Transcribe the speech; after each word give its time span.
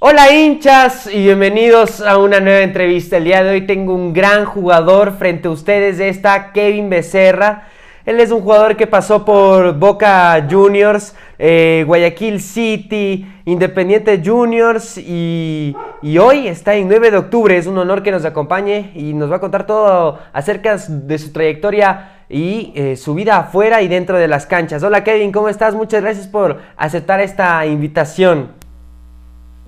Hola 0.00 0.32
hinchas 0.32 1.08
y 1.12 1.24
bienvenidos 1.24 2.00
a 2.00 2.18
una 2.18 2.38
nueva 2.38 2.60
entrevista. 2.60 3.16
El 3.16 3.24
día 3.24 3.42
de 3.42 3.50
hoy 3.50 3.66
tengo 3.66 3.92
un 3.96 4.12
gran 4.12 4.44
jugador 4.44 5.18
frente 5.18 5.48
a 5.48 5.50
ustedes. 5.50 5.98
Está 5.98 6.52
Kevin 6.52 6.88
Becerra. 6.88 7.64
Él 8.06 8.20
es 8.20 8.30
un 8.30 8.42
jugador 8.42 8.76
que 8.76 8.86
pasó 8.86 9.24
por 9.24 9.76
Boca 9.76 10.46
Juniors, 10.48 11.16
eh, 11.36 11.82
Guayaquil 11.84 12.40
City, 12.40 13.26
Independiente 13.44 14.22
Juniors 14.24 14.98
y, 14.98 15.74
hoy 16.20 16.46
está 16.46 16.76
en 16.76 16.86
9 16.86 17.10
de 17.10 17.16
octubre. 17.16 17.56
Es 17.56 17.66
un 17.66 17.76
honor 17.76 18.04
que 18.04 18.12
nos 18.12 18.24
acompañe 18.24 18.92
y 18.94 19.14
nos 19.14 19.32
va 19.32 19.36
a 19.36 19.40
contar 19.40 19.66
todo 19.66 20.20
acerca 20.32 20.76
de 20.76 21.18
su 21.18 21.32
trayectoria 21.32 22.20
y 22.28 22.72
eh, 22.76 22.94
su 22.94 23.14
vida 23.14 23.38
afuera 23.38 23.82
y 23.82 23.88
dentro 23.88 24.16
de 24.16 24.28
las 24.28 24.46
canchas. 24.46 24.80
Hola 24.84 25.02
Kevin, 25.02 25.32
¿cómo 25.32 25.48
estás? 25.48 25.74
Muchas 25.74 26.02
gracias 26.02 26.28
por 26.28 26.60
aceptar 26.76 27.18
esta 27.18 27.66
invitación. 27.66 28.57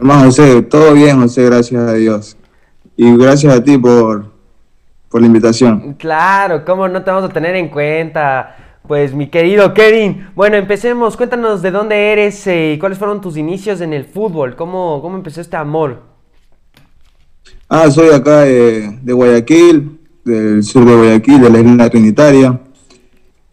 Más 0.01 0.25
José, 0.25 0.63
todo 0.63 0.95
bien 0.95 1.21
José, 1.21 1.45
gracias 1.45 1.83
a 1.83 1.93
Dios. 1.93 2.37
Y 2.97 3.17
gracias 3.17 3.55
a 3.55 3.63
ti 3.63 3.77
por, 3.77 4.25
por 5.11 5.21
la 5.21 5.27
invitación. 5.27 5.95
Claro, 5.95 6.65
¿cómo 6.65 6.89
no 6.89 7.03
te 7.03 7.11
vamos 7.11 7.29
a 7.29 7.33
tener 7.33 7.55
en 7.55 7.69
cuenta? 7.69 8.57
Pues 8.87 9.15
mi 9.15 9.29
querido 9.29 9.75
Kevin, 9.75 10.29
bueno, 10.35 10.57
empecemos, 10.57 11.17
cuéntanos 11.17 11.61
de 11.61 11.71
dónde 11.71 12.13
eres 12.13 12.47
eh, 12.47 12.73
y 12.75 12.79
cuáles 12.79 12.99
fueron 12.99 13.21
tus 13.21 13.37
inicios 13.37 13.83
en 13.83 13.93
el 13.93 14.07
fútbol, 14.07 14.57
cómo, 14.57 15.01
cómo 15.03 15.17
empezó 15.17 15.43
este 15.43 15.57
amor. 15.57 16.03
Ah, 17.69 17.91
soy 17.91 18.09
acá 18.09 18.41
de, 18.41 18.99
de 19.03 19.13
Guayaquil, 19.13 20.01
del 20.25 20.65
sur 20.65 20.85
de 20.87 20.97
Guayaquil, 20.97 21.41
de 21.41 21.51
la 21.51 21.61
isla 21.61 21.91
Trinitaria, 21.91 22.59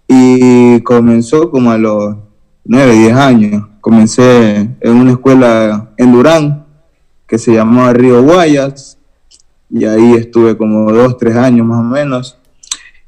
y 0.08 0.82
comenzó 0.82 1.52
como 1.52 1.72
a 1.72 1.78
los 1.78 2.16
9, 2.64 2.94
10 2.94 3.14
años 3.16 3.64
comencé 3.88 4.70
en 4.82 4.94
una 4.98 5.12
escuela 5.12 5.92
en 5.96 6.12
Durán 6.12 6.66
que 7.26 7.38
se 7.38 7.54
llamaba 7.54 7.94
Río 7.94 8.22
Guayas 8.22 8.98
y 9.70 9.86
ahí 9.86 10.12
estuve 10.16 10.58
como 10.58 10.92
dos, 10.92 11.18
tres 11.18 11.38
años 11.38 11.66
más 11.66 11.80
o 11.80 11.84
menos 11.84 12.38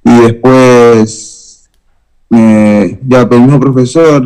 y 0.05 0.19
después 0.21 1.69
ya 2.29 3.21
el 3.29 3.41
mismo 3.41 3.59
profesor 3.59 4.25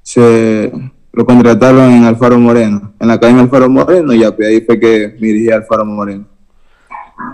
se 0.00 0.72
lo 1.12 1.26
contrataron 1.26 1.92
en 1.92 2.04
Alfaro 2.04 2.38
Moreno, 2.38 2.94
en 2.98 3.06
la 3.06 3.14
Academia 3.14 3.42
Alfaro 3.42 3.68
Moreno 3.68 4.14
y 4.14 4.20
pues, 4.20 4.48
ahí 4.48 4.62
fue 4.62 4.80
que 4.80 5.18
me 5.20 5.26
dirigí 5.26 5.50
a 5.50 5.56
Alfaro 5.56 5.84
Moreno. 5.84 6.24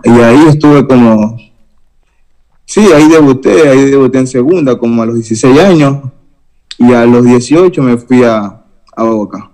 Y 0.03 0.11
ahí 0.11 0.47
estuve 0.49 0.85
como, 0.89 1.37
sí, 2.65 2.81
ahí 2.93 3.09
debuté, 3.09 3.69
ahí 3.69 3.91
debuté 3.91 4.19
en 4.19 4.27
segunda 4.27 4.77
como 4.77 5.03
a 5.03 5.07
los 5.07 5.15
16 5.15 5.61
años 5.61 5.99
y 6.79 6.93
a 6.93 7.05
los 7.07 7.25
18 7.25 7.83
me 7.83 7.97
fui 7.97 8.23
a, 8.25 8.59
Boca. 8.97 9.51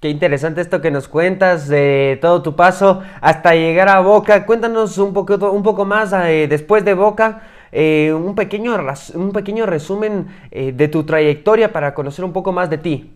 Qué 0.00 0.08
interesante 0.08 0.60
esto 0.60 0.80
que 0.80 0.90
nos 0.90 1.08
cuentas 1.08 1.68
de 1.68 2.18
todo 2.22 2.40
tu 2.42 2.56
paso 2.56 3.02
hasta 3.20 3.54
llegar 3.54 3.88
a 3.88 4.00
Boca. 4.00 4.46
Cuéntanos 4.46 4.96
un 4.98 5.12
poco, 5.12 5.34
un 5.50 5.62
poco 5.62 5.84
más 5.84 6.12
eh, 6.12 6.46
después 6.48 6.84
de 6.84 6.94
Boca, 6.94 7.42
eh, 7.70 8.12
un, 8.14 8.34
pequeño, 8.34 8.76
un 9.14 9.32
pequeño 9.32 9.66
resumen 9.66 10.28
eh, 10.50 10.72
de 10.74 10.88
tu 10.88 11.04
trayectoria 11.04 11.72
para 11.72 11.92
conocer 11.92 12.24
un 12.24 12.32
poco 12.32 12.52
más 12.52 12.70
de 12.70 12.78
ti. 12.78 13.10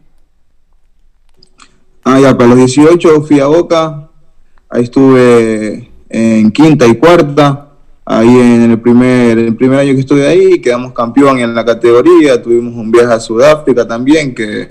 Ah, 2.05 2.21
ya, 2.21 2.37
para 2.37 2.51
los 2.51 2.59
18 2.59 3.23
fui 3.23 3.41
a 3.41 3.47
Boca, 3.47 4.11
ahí 4.69 4.83
estuve 4.83 5.91
en 6.11 6.51
quinta 6.53 6.87
y 6.87 6.97
cuarta, 6.97 7.74
ahí 8.05 8.29
en 8.29 8.71
el 8.71 8.81
primer, 8.81 9.39
el 9.39 9.57
primer 9.57 9.81
año 9.81 9.95
que 9.95 10.01
estuve 10.01 10.27
ahí, 10.27 10.61
quedamos 10.61 10.93
campeón 10.93 11.39
en 11.39 11.55
la 11.55 11.65
categoría, 11.65 12.43
tuvimos 12.43 12.75
un 12.75 12.91
viaje 12.91 13.13
a 13.13 13.21
Sudáfrica 13.21 13.87
también, 13.87 14.35
que 14.35 14.69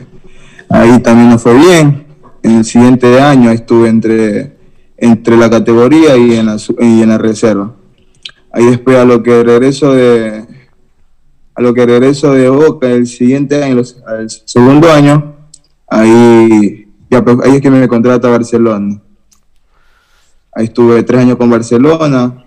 ahí 0.70 1.00
también 1.02 1.30
nos 1.30 1.42
fue 1.42 1.56
bien. 1.56 2.06
En 2.44 2.58
el 2.58 2.66
siguiente 2.66 3.20
año 3.20 3.52
estuve 3.52 3.89
entre, 3.89 4.58
entre 4.98 5.38
la 5.38 5.50
categoría 5.50 6.17
y 6.17 6.36
en 6.36 6.45
la, 6.45 6.58
y 6.80 7.02
en 7.02 7.09
la 7.09 7.17
reserva. 7.17 7.73
Ahí 8.52 8.66
después 8.66 8.98
a 8.98 9.05
lo 9.05 9.23
que 9.23 9.43
regreso 9.43 9.93
de 9.93 10.45
a 11.55 11.61
lo 11.61 11.73
que 11.73 11.86
regreso 11.86 12.33
de 12.33 12.49
Boca 12.49 12.89
el 12.89 13.05
siguiente 13.05 13.64
año, 13.64 13.82
el 14.20 14.30
segundo 14.30 14.92
año, 14.92 15.36
ahí, 15.88 16.88
ya, 17.10 17.23
pues, 17.23 17.38
ahí 17.43 17.55
es 17.55 17.61
que 17.61 17.70
me 17.70 17.88
contrata 17.88 18.30
Barcelona. 18.30 18.99
Ahí 20.52 20.66
estuve 20.66 21.04
tres 21.04 21.22
años 21.22 21.38
con 21.38 21.49
Barcelona, 21.49 22.42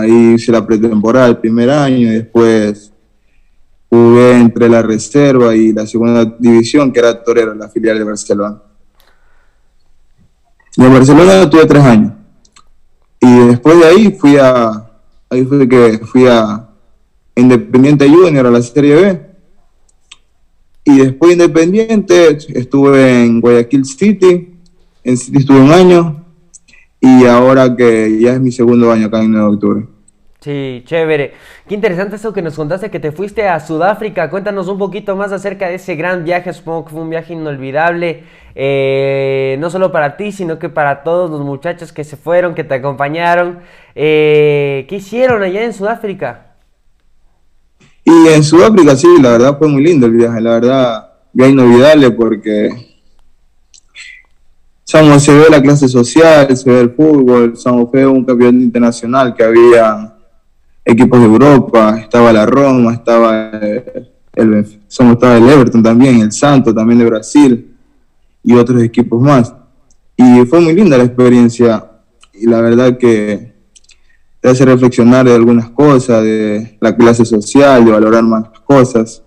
Ahí 0.00 0.34
hice 0.34 0.50
la 0.50 0.66
pretemporada 0.66 1.28
el 1.28 1.38
primer 1.38 1.70
año 1.70 2.08
y 2.08 2.14
después 2.14 2.92
jugué 3.88 4.40
entre 4.40 4.68
la 4.68 4.82
reserva 4.82 5.54
y 5.54 5.72
la 5.72 5.86
segunda 5.86 6.24
división, 6.38 6.92
que 6.92 6.98
era 6.98 7.22
Torero, 7.22 7.54
la 7.54 7.68
filial 7.68 7.98
de 7.98 8.04
Barcelona. 8.04 8.60
Y 10.76 10.82
en 10.82 10.92
Barcelona 10.92 11.48
tuve 11.48 11.66
tres 11.66 11.84
años. 11.84 12.12
Y 13.20 13.38
después 13.46 13.78
de 13.78 13.84
ahí 13.86 14.16
fui 14.18 14.36
a, 14.36 14.90
ahí 15.30 15.44
fue 15.44 15.68
que 15.68 16.00
fui 16.04 16.26
a 16.26 16.68
Independiente 17.36 18.08
Junior, 18.08 18.46
a 18.46 18.50
la 18.50 18.62
Serie 18.62 18.94
B. 18.96 19.20
Y 20.84 20.98
después 20.98 21.32
Independiente 21.32 22.36
estuve 22.48 23.24
en 23.24 23.40
Guayaquil 23.40 23.84
City, 23.84 24.58
en 25.04 25.16
City 25.16 25.38
estuve 25.38 25.60
un 25.60 25.72
año, 25.72 26.23
y 27.04 27.26
ahora 27.26 27.76
que 27.76 28.18
ya 28.18 28.32
es 28.32 28.40
mi 28.40 28.50
segundo 28.50 28.90
año 28.90 29.08
acá 29.08 29.22
en 29.22 29.32
9 29.32 29.46
de 29.46 29.54
octubre. 29.54 29.86
Sí, 30.40 30.82
chévere. 30.86 31.34
Qué 31.68 31.74
interesante 31.74 32.16
eso 32.16 32.32
que 32.32 32.40
nos 32.40 32.54
contaste 32.54 32.90
que 32.90 32.98
te 32.98 33.12
fuiste 33.12 33.46
a 33.46 33.60
Sudáfrica. 33.60 34.30
Cuéntanos 34.30 34.68
un 34.68 34.78
poquito 34.78 35.14
más 35.14 35.30
acerca 35.30 35.68
de 35.68 35.74
ese 35.74 35.96
gran 35.96 36.24
viaje. 36.24 36.52
Supongo 36.54 36.86
que 36.86 36.92
fue 36.92 37.02
un 37.02 37.10
viaje 37.10 37.34
inolvidable, 37.34 38.24
eh, 38.54 39.56
no 39.58 39.68
solo 39.68 39.92
para 39.92 40.16
ti, 40.16 40.32
sino 40.32 40.58
que 40.58 40.70
para 40.70 41.02
todos 41.02 41.30
los 41.30 41.40
muchachos 41.40 41.92
que 41.92 42.04
se 42.04 42.16
fueron, 42.16 42.54
que 42.54 42.64
te 42.64 42.74
acompañaron. 42.74 43.58
Eh, 43.94 44.86
¿Qué 44.88 44.96
hicieron 44.96 45.42
allá 45.42 45.62
en 45.62 45.74
Sudáfrica? 45.74 46.54
Y 48.04 48.28
en 48.28 48.42
Sudáfrica 48.44 48.96
sí, 48.96 49.08
la 49.20 49.32
verdad 49.32 49.58
fue 49.58 49.68
muy 49.68 49.82
lindo 49.82 50.06
el 50.06 50.12
viaje. 50.12 50.40
La 50.40 50.50
verdad, 50.52 51.12
viaje 51.34 51.52
inolvidable 51.52 52.10
porque 52.12 52.93
se 54.84 55.32
ve 55.32 55.46
la 55.50 55.62
clase 55.62 55.88
social, 55.88 56.56
se 56.56 56.70
ve 56.70 56.80
el 56.80 56.90
fútbol, 56.90 57.56
San 57.56 57.88
fue 57.88 58.06
un 58.06 58.24
campeón 58.24 58.60
internacional 58.60 59.34
que 59.34 59.42
había 59.42 60.14
equipos 60.84 61.18
de 61.20 61.26
Europa, 61.26 61.98
estaba 61.98 62.32
la 62.32 62.44
Roma, 62.44 62.92
estaba 62.92 63.50
el, 64.34 64.54
estaba 64.54 65.36
el 65.36 65.48
Everton 65.48 65.82
también, 65.82 66.20
el 66.20 66.32
Santo 66.32 66.74
también 66.74 66.98
de 66.98 67.06
Brasil 67.06 67.74
y 68.42 68.54
otros 68.54 68.82
equipos 68.82 69.20
más. 69.20 69.54
Y 70.16 70.44
fue 70.46 70.60
muy 70.60 70.74
linda 70.74 70.98
la 70.98 71.04
experiencia 71.04 71.84
y 72.32 72.46
la 72.46 72.60
verdad 72.60 72.98
que 72.98 73.54
te 74.40 74.48
hace 74.50 74.64
reflexionar 74.66 75.24
de 75.24 75.34
algunas 75.34 75.70
cosas, 75.70 76.22
de 76.22 76.76
la 76.80 76.94
clase 76.94 77.24
social, 77.24 77.84
de 77.84 77.90
valorar 77.90 78.22
más 78.22 78.50
cosas. 78.66 79.22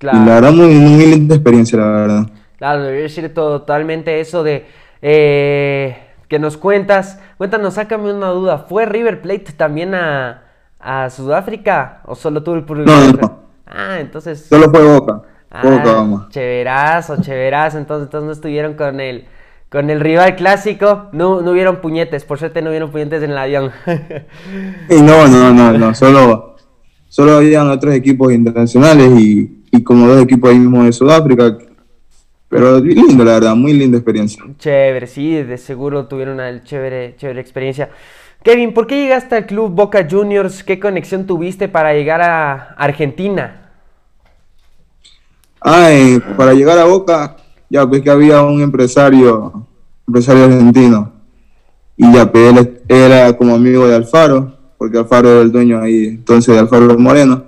Y 0.00 0.06
la 0.06 0.24
verdad, 0.24 0.52
muy, 0.52 0.74
muy 0.74 1.06
linda 1.06 1.34
experiencia, 1.34 1.78
la 1.78 1.86
verdad. 1.86 2.30
Claro, 2.58 2.82
debería 2.82 3.04
decir 3.04 3.32
totalmente 3.32 4.18
eso 4.18 4.42
de 4.42 4.66
eh, 5.00 5.96
que 6.26 6.40
nos 6.40 6.56
cuentas. 6.56 7.20
Cuéntanos, 7.36 7.74
sácame 7.74 8.12
una 8.12 8.28
duda. 8.30 8.58
¿Fue 8.58 8.84
River 8.84 9.22
Plate 9.22 9.52
también 9.56 9.94
a, 9.94 10.42
a 10.80 11.08
Sudáfrica 11.08 12.00
o 12.04 12.16
solo 12.16 12.42
tuvo 12.42 12.56
el 12.56 12.64
puro 12.64 12.84
No, 12.84 13.12
no. 13.12 13.38
Ah, 13.64 14.00
entonces. 14.00 14.46
Solo 14.46 14.70
fue 14.70 14.82
Boca. 14.82 15.22
Ah, 15.50 15.62
Boca, 15.62 15.92
vamos. 15.92 16.28
Chéverazo, 16.30 17.22
chéverazo. 17.22 17.78
Entonces, 17.78 18.06
entonces 18.06 18.26
no 18.26 18.32
estuvieron 18.32 18.74
con 18.74 18.98
el 18.98 19.26
con 19.70 19.88
el 19.88 20.00
rival 20.00 20.34
clásico. 20.34 21.10
No, 21.12 21.42
no 21.42 21.52
hubieron 21.52 21.76
puñetes. 21.76 22.24
Por 22.24 22.40
suerte 22.40 22.60
no 22.60 22.70
hubieron 22.70 22.90
puñetes 22.90 23.22
en 23.22 23.30
el 23.30 23.38
avión. 23.38 23.70
no, 24.90 25.28
no, 25.28 25.52
no, 25.52 25.72
no. 25.78 25.94
Solo, 25.94 26.56
solo 27.08 27.36
habían 27.36 27.70
otros 27.70 27.94
equipos 27.94 28.32
internacionales 28.32 29.12
y, 29.20 29.62
y 29.70 29.84
como 29.84 30.08
dos 30.08 30.22
equipos 30.22 30.50
ahí 30.50 30.58
mismo 30.58 30.82
de 30.82 30.92
Sudáfrica 30.92 31.56
pero 32.48 32.80
lindo, 32.80 33.24
la 33.24 33.32
verdad, 33.32 33.54
muy 33.54 33.72
linda 33.72 33.98
experiencia. 33.98 34.42
Chévere, 34.58 35.06
sí, 35.06 35.42
de 35.42 35.58
seguro 35.58 36.06
tuvieron 36.06 36.34
una 36.34 36.62
chévere, 36.64 37.14
chévere 37.16 37.40
experiencia. 37.40 37.90
Kevin, 38.42 38.72
¿por 38.72 38.86
qué 38.86 39.02
llegaste 39.02 39.34
al 39.34 39.46
club 39.46 39.74
Boca 39.74 40.06
Juniors? 40.08 40.62
¿Qué 40.62 40.78
conexión 40.78 41.26
tuviste 41.26 41.68
para 41.68 41.92
llegar 41.92 42.22
a 42.22 42.74
Argentina? 42.78 43.70
Eh, 45.64 46.20
para 46.36 46.54
llegar 46.54 46.78
a 46.78 46.84
Boca, 46.84 47.36
ya 47.68 47.86
pues 47.86 48.00
que 48.00 48.10
había 48.10 48.42
un 48.42 48.62
empresario, 48.62 49.66
empresario 50.06 50.44
argentino, 50.44 51.12
y 51.96 52.12
ya 52.12 52.30
pues 52.30 52.56
él 52.56 52.80
era 52.88 53.36
como 53.36 53.56
amigo 53.56 53.88
de 53.88 53.96
Alfaro, 53.96 54.56
porque 54.78 54.98
Alfaro 54.98 55.28
era 55.28 55.40
el 55.42 55.50
dueño 55.50 55.82
ahí 55.82 56.06
entonces 56.06 56.54
de 56.54 56.60
Alfaro 56.60 56.96
Moreno. 56.98 57.44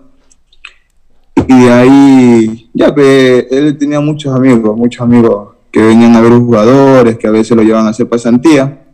Y 1.47 1.64
de 1.64 1.73
ahí, 1.73 2.59
ya, 2.72 2.94
pues, 2.94 3.46
él 3.50 3.76
tenía 3.78 4.00
muchos 4.00 4.34
amigos, 4.34 4.76
muchos 4.76 5.02
amigos 5.02 5.49
que 5.70 5.81
venían 5.81 6.14
a 6.17 6.20
ver 6.20 6.32
jugadores, 6.32 7.17
que 7.17 7.26
a 7.26 7.31
veces 7.31 7.56
lo 7.56 7.62
llevaban 7.62 7.87
a 7.87 7.90
hacer 7.90 8.08
pasantía. 8.08 8.87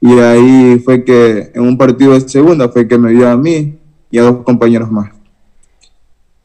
Y 0.00 0.18
ahí 0.18 0.78
fue 0.84 1.04
que 1.04 1.50
en 1.54 1.62
un 1.62 1.76
partido 1.76 2.12
de 2.12 2.20
segunda 2.20 2.68
fue 2.68 2.88
que 2.88 2.96
me 2.96 3.10
dio 3.10 3.28
a 3.28 3.36
mí 3.36 3.78
y 4.10 4.18
a 4.18 4.22
dos 4.22 4.38
compañeros 4.44 4.90
más. 4.90 5.10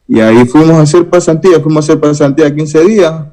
Y 0.08 0.20
ahí 0.20 0.44
fuimos 0.44 0.72
a 0.72 0.82
hacer 0.82 1.08
pasantía, 1.08 1.60
fuimos 1.60 1.88
a 1.88 1.92
hacer 1.92 2.00
pasantía 2.00 2.54
15 2.54 2.84
días. 2.84 3.26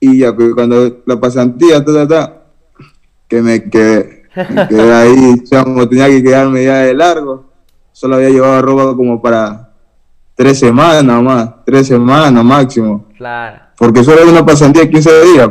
Y 0.00 0.18
ya, 0.18 0.34
pues 0.34 0.54
cuando 0.54 1.02
la 1.04 1.20
pasantía, 1.20 1.84
ta, 1.84 1.92
ta, 1.92 2.08
ta, 2.08 2.42
que 3.28 3.42
me 3.42 3.62
quedé, 3.68 4.24
me 4.34 4.68
quedé 4.68 4.92
ahí, 4.92 5.34
chamo, 5.44 5.86
tenía 5.88 6.08
que 6.08 6.22
quedarme 6.22 6.64
ya 6.64 6.78
de 6.78 6.94
largo. 6.94 7.50
Solo 7.92 8.16
había 8.16 8.30
llevado 8.30 8.62
ropa 8.62 8.96
como 8.96 9.20
para 9.20 9.69
tres 10.40 10.58
semanas 10.58 11.22
más, 11.22 11.50
tres 11.66 11.86
semanas 11.86 12.42
máximo. 12.42 13.04
Claro. 13.18 13.60
Porque 13.76 14.02
solo 14.02 14.22
era 14.22 14.30
una 14.30 14.46
pasantía 14.46 14.84
de 14.84 14.88
15 14.88 15.24
días. 15.24 15.50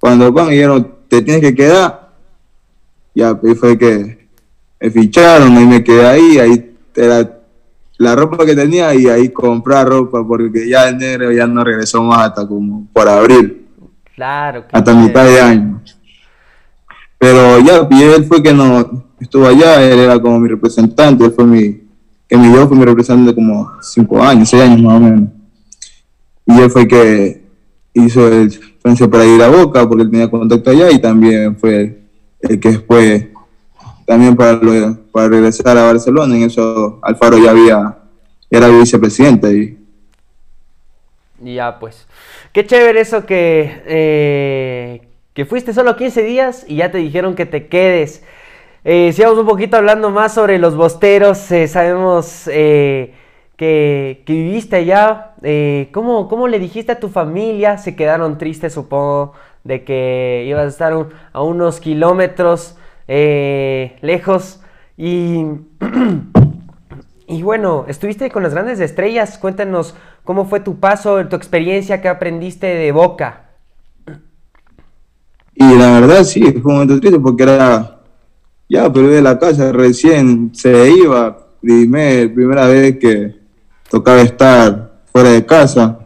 Cuando 0.00 0.32
van 0.32 0.46
y 0.46 0.52
dijeron, 0.52 0.90
te 1.06 1.20
tienes 1.20 1.42
que 1.42 1.54
quedar, 1.54 2.12
ya, 3.14 3.38
pues 3.38 3.60
fue 3.60 3.76
que 3.76 4.26
me 4.80 4.90
ficharon 4.90 5.60
y 5.60 5.66
me 5.66 5.84
quedé 5.84 6.06
ahí, 6.06 6.38
ahí 6.38 6.76
era 6.94 7.40
la 7.98 8.16
ropa 8.16 8.46
que 8.46 8.54
tenía 8.54 8.94
y 8.94 9.06
ahí 9.06 9.28
comprar 9.28 9.86
ropa 9.86 10.26
porque 10.26 10.66
ya 10.66 10.88
enero 10.88 11.30
ya 11.30 11.46
no 11.46 11.62
regresó 11.62 12.02
más 12.02 12.28
hasta 12.28 12.48
como 12.48 12.86
por 12.94 13.06
abril. 13.06 13.66
Claro. 14.14 14.64
Hasta 14.72 14.94
mitad 14.94 15.26
de 15.26 15.40
año. 15.42 15.82
Pero 17.18 17.58
ya, 17.58 17.86
y 17.90 18.02
él 18.02 18.24
fue 18.24 18.42
que 18.42 18.54
no 18.54 19.10
estuvo 19.20 19.46
allá, 19.46 19.82
él 19.82 19.98
era 19.98 20.18
como 20.18 20.40
mi 20.40 20.48
representante, 20.48 21.26
él 21.26 21.32
fue 21.32 21.44
mi, 21.44 21.85
que 22.28 22.36
me 22.36 22.66
fue 22.66 22.76
mi 22.76 22.84
representante 22.84 23.34
como 23.34 23.70
cinco 23.80 24.22
años, 24.22 24.48
seis 24.48 24.62
años 24.62 24.82
más 24.82 24.96
o 24.96 25.00
menos. 25.00 25.30
Y 26.46 26.60
él 26.60 26.70
fue 26.70 26.86
que 26.86 27.42
hizo 27.94 28.28
el 28.28 28.58
transfer 28.80 29.10
para 29.10 29.24
ir 29.24 29.42
a 29.42 29.48
Boca 29.48 29.86
porque 29.88 30.04
él 30.04 30.10
tenía 30.10 30.30
contacto 30.30 30.70
allá 30.70 30.90
y 30.90 31.00
también 31.00 31.56
fue 31.56 32.00
el 32.40 32.60
que 32.60 32.70
después 32.70 33.26
también 34.06 34.36
para, 34.36 34.60
para 35.12 35.28
regresar 35.28 35.76
a 35.76 35.84
Barcelona, 35.84 36.36
en 36.36 36.44
eso 36.44 37.00
Alfaro 37.02 37.38
ya 37.38 37.50
había, 37.50 37.98
era 38.50 38.68
vicepresidente 38.68 39.52
y 39.52 39.86
ya 41.54 41.78
pues, 41.78 42.06
qué 42.52 42.66
chévere 42.66 43.00
eso 43.00 43.26
que, 43.26 43.82
eh, 43.86 45.02
que 45.34 45.44
fuiste 45.44 45.72
solo 45.74 45.96
15 45.96 46.22
días 46.22 46.64
y 46.66 46.76
ya 46.76 46.90
te 46.90 46.98
dijeron 46.98 47.34
que 47.34 47.46
te 47.46 47.66
quedes. 47.68 48.22
Eh, 48.88 49.12
sigamos 49.12 49.36
un 49.36 49.46
poquito 49.46 49.76
hablando 49.76 50.10
más 50.10 50.32
sobre 50.32 50.60
los 50.60 50.76
bosteros, 50.76 51.50
eh, 51.50 51.66
sabemos 51.66 52.46
eh, 52.46 53.14
que, 53.56 54.22
que, 54.24 54.32
viviste 54.32 54.76
allá, 54.76 55.34
¿cómo, 55.92 56.28
¿cómo, 56.28 56.46
le 56.46 56.60
dijiste 56.60 56.92
a 56.92 57.00
tu 57.00 57.08
familia? 57.08 57.78
Se 57.78 57.96
quedaron 57.96 58.38
tristes 58.38 58.74
supongo 58.74 59.32
de 59.64 59.82
que 59.82 60.44
ibas 60.46 60.64
a 60.66 60.68
estar 60.68 60.92
a 61.32 61.42
unos 61.42 61.80
kilómetros 61.80 62.76
eh, 63.08 63.96
lejos. 64.02 64.60
Y, 64.96 65.44
y 67.26 67.42
bueno, 67.42 67.84
estuviste 67.88 68.30
con 68.30 68.42
las 68.42 68.54
grandes 68.54 68.80
estrellas. 68.80 69.38
Cuéntanos 69.38 69.94
cómo 70.24 70.44
fue 70.44 70.60
tu 70.60 70.78
paso, 70.78 71.26
tu 71.26 71.36
experiencia, 71.36 72.00
qué 72.00 72.08
aprendiste 72.08 72.66
de 72.66 72.92
Boca. 72.92 73.42
Y 75.54 75.74
la 75.74 76.00
verdad 76.00 76.24
sí, 76.24 76.42
fue 76.60 76.72
un 76.72 76.78
momento 76.78 77.00
triste 77.00 77.18
porque 77.18 77.42
era, 77.42 77.95
ya, 78.68 78.92
pero 78.92 79.08
de 79.08 79.22
la 79.22 79.38
casa 79.38 79.72
recién 79.72 80.50
se 80.52 80.90
iba, 80.90 81.46
primer, 81.60 82.34
primera 82.34 82.66
vez 82.66 82.98
que 82.98 83.34
tocaba 83.88 84.22
estar 84.22 85.00
fuera 85.12 85.30
de 85.30 85.46
casa. 85.46 85.98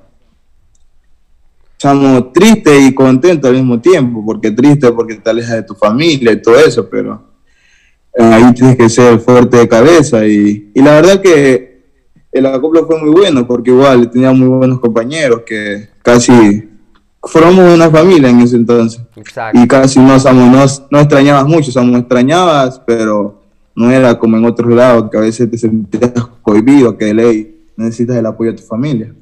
Estamos 1.73 2.33
tristes 2.33 2.89
y 2.89 2.95
contentos 2.95 3.49
al 3.49 3.57
mismo 3.57 3.81
tiempo, 3.81 4.23
porque 4.25 4.51
triste 4.51 4.93
porque 4.93 5.17
te 5.17 5.31
alejas 5.31 5.57
de 5.57 5.63
tu 5.63 5.75
familia 5.75 6.33
y 6.33 6.43
todo 6.43 6.59
eso, 6.59 6.87
pero 6.89 7.23
eh, 8.15 8.23
ahí 8.23 8.53
tienes 8.53 8.77
que 8.77 8.89
ser 8.91 9.19
fuerte 9.19 9.57
de 9.57 9.69
cabeza 9.69 10.27
y, 10.27 10.71
y 10.75 10.83
la 10.83 10.93
verdad 10.93 11.23
que 11.23 11.71
el 12.33 12.47
acoplo 12.47 12.87
fue 12.87 13.01
muy 13.01 13.11
bueno 13.11 13.47
porque 13.47 13.71
igual 13.71 14.11
tenía 14.11 14.33
muy 14.33 14.49
buenos 14.49 14.81
compañeros 14.81 15.43
que 15.47 15.89
casi 16.03 16.70
formamos 17.23 17.75
una 17.75 17.91
familia 17.91 18.31
en 18.31 18.41
ese 18.41 18.57
entonces 18.57 19.03
y 19.53 19.67
casi 19.67 20.01
no, 20.01 20.19
somos, 20.19 20.83
no, 20.91 21.01
extrañabas 21.01 21.47
mucho, 21.47 21.71
somos 21.71 22.01
extrañabas, 22.01 22.81
pero 22.87 23.41
no 23.75 23.91
era 23.91 24.19
como 24.19 24.37
en 24.37 24.45
otros 24.45 24.73
lados 24.73 25.11
que 25.11 25.19
a 25.19 25.21
veces 25.21 25.51
te 25.51 25.59
sentías 25.59 26.13
cohibido, 26.43 26.97
que 26.97 27.07
de 27.07 27.15
ley 27.15 27.65
necesitas 27.77 28.17
el 28.17 28.27
apoyo 28.27 28.53
de 28.53 28.59
tu 28.59 28.65
familia. 28.65 29.15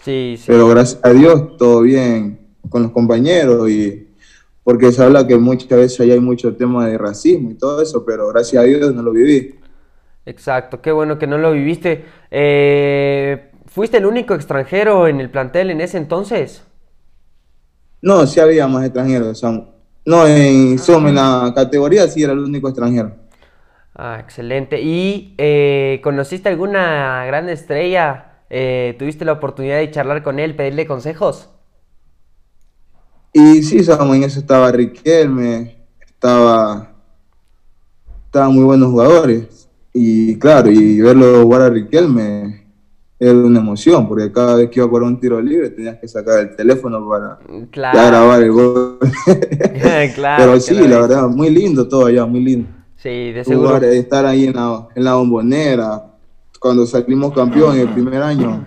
Sí, 0.00 0.36
sí. 0.38 0.44
Pero 0.46 0.68
gracias 0.68 1.00
a 1.02 1.10
Dios, 1.10 1.56
todo 1.56 1.82
bien 1.82 2.38
con 2.68 2.82
los 2.82 2.92
compañeros 2.92 3.68
y 3.68 4.06
porque 4.62 4.92
se 4.92 5.02
habla 5.02 5.26
que 5.26 5.36
muchas 5.36 5.68
veces 5.68 6.00
ahí 6.00 6.10
hay 6.10 6.20
mucho 6.20 6.54
tema 6.54 6.86
de 6.86 6.98
racismo 6.98 7.50
y 7.50 7.54
todo 7.54 7.80
eso, 7.82 8.04
pero 8.04 8.28
gracias 8.28 8.62
a 8.62 8.66
Dios 8.66 8.94
no 8.94 9.02
lo 9.02 9.12
viví. 9.12 9.54
Exacto, 10.26 10.80
qué 10.80 10.92
bueno 10.92 11.18
que 11.18 11.26
no 11.26 11.38
lo 11.38 11.52
viviste. 11.52 12.04
Eh, 12.30 13.50
¿Fuiste 13.66 13.96
el 13.96 14.06
único 14.06 14.34
extranjero 14.34 15.08
en 15.08 15.20
el 15.20 15.30
plantel 15.30 15.70
en 15.70 15.80
ese 15.80 15.96
entonces? 15.96 16.62
No, 18.02 18.26
sí 18.26 18.40
había 18.40 18.66
más 18.66 18.84
extranjeros. 18.84 19.42
no, 20.04 20.26
en, 20.26 20.78
en 20.78 21.14
la 21.14 21.52
categoría 21.54 22.08
sí 22.08 22.22
era 22.22 22.32
el 22.32 22.40
único 22.40 22.68
extranjero. 22.68 23.14
Ah, 23.94 24.18
excelente. 24.20 24.80
¿Y 24.80 25.34
eh, 25.38 26.00
conociste 26.02 26.48
alguna 26.48 27.24
gran 27.26 27.48
estrella 27.48 28.30
eh, 28.50 28.96
¿Tuviste 28.98 29.24
la 29.24 29.32
oportunidad 29.32 29.78
de 29.78 29.90
charlar 29.92 30.24
con 30.24 30.40
él, 30.40 30.56
pedirle 30.56 30.86
consejos? 30.86 31.48
Y 33.32 33.62
sí, 33.62 33.84
Samuel, 33.84 34.22
en 34.22 34.24
eso 34.24 34.40
estaba 34.40 34.72
Riquelme, 34.72 35.76
estaba, 36.04 36.92
estaba 38.26 38.48
muy 38.48 38.64
buenos 38.64 38.90
jugadores. 38.90 39.68
Y 39.92 40.36
claro, 40.40 40.68
y 40.70 41.00
verlo 41.00 41.42
jugar 41.42 41.62
a 41.62 41.70
Riquelme 41.70 42.66
era 43.20 43.34
una 43.34 43.60
emoción, 43.60 44.08
porque 44.08 44.32
cada 44.32 44.56
vez 44.56 44.70
que 44.70 44.80
iba 44.80 44.88
por 44.88 45.02
un 45.02 45.20
tiro 45.20 45.40
libre 45.42 45.68
tenías 45.68 45.98
que 45.98 46.08
sacar 46.08 46.40
el 46.40 46.56
teléfono 46.56 47.06
para 47.06 47.38
grabar 47.70 48.42
el 48.42 48.50
gol. 48.50 48.98
Pero 49.26 50.58
sí, 50.58 50.74
la 50.74 51.00
verdad, 51.00 51.28
muy 51.28 51.50
lindo 51.50 51.86
todo 51.86 52.06
allá, 52.06 52.24
muy 52.24 52.40
lindo. 52.40 52.68
Sí, 52.96 53.32
de 53.32 53.44
seguro. 53.44 53.76
estar 53.76 54.24
ahí 54.24 54.46
en 54.46 54.54
la, 54.54 54.88
en 54.94 55.04
la 55.04 55.14
bombonera, 55.14 56.06
cuando 56.58 56.86
salimos 56.86 57.34
campeón 57.34 57.74
en 57.74 57.88
el 57.88 57.94
primer 57.94 58.22
año, 58.22 58.66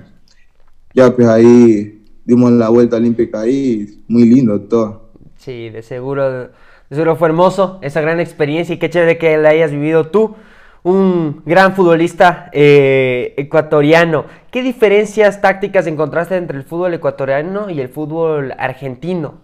ya 0.94 1.16
pues 1.16 1.28
ahí 1.28 2.04
dimos 2.24 2.52
la 2.52 2.70
vuelta 2.70 2.98
olímpica 2.98 3.42
ahí, 3.42 4.04
muy 4.08 4.26
lindo 4.26 4.62
todo. 4.62 5.10
Sí, 5.38 5.70
de 5.70 5.82
seguro, 5.82 6.32
de 6.32 6.50
seguro 6.92 7.16
fue 7.16 7.28
hermoso 7.28 7.80
esa 7.82 8.02
gran 8.02 8.20
experiencia 8.20 8.76
y 8.76 8.80
qué 8.80 8.90
chévere 8.90 9.18
que 9.18 9.38
la 9.38 9.50
hayas 9.50 9.72
vivido 9.72 10.08
tú, 10.08 10.36
un 10.84 11.42
gran 11.46 11.76
futbolista 11.76 12.50
eh, 12.52 13.34
ecuatoriano. 13.38 14.26
¿Qué 14.52 14.62
diferencias 14.62 15.42
tácticas 15.42 15.88
encontraste 15.88 16.36
entre 16.36 16.58
el 16.58 16.64
fútbol 16.64 16.94
ecuatoriano 16.94 17.70
y 17.70 17.80
el 17.80 17.90
fútbol 17.90 18.54
argentino? 18.58 19.42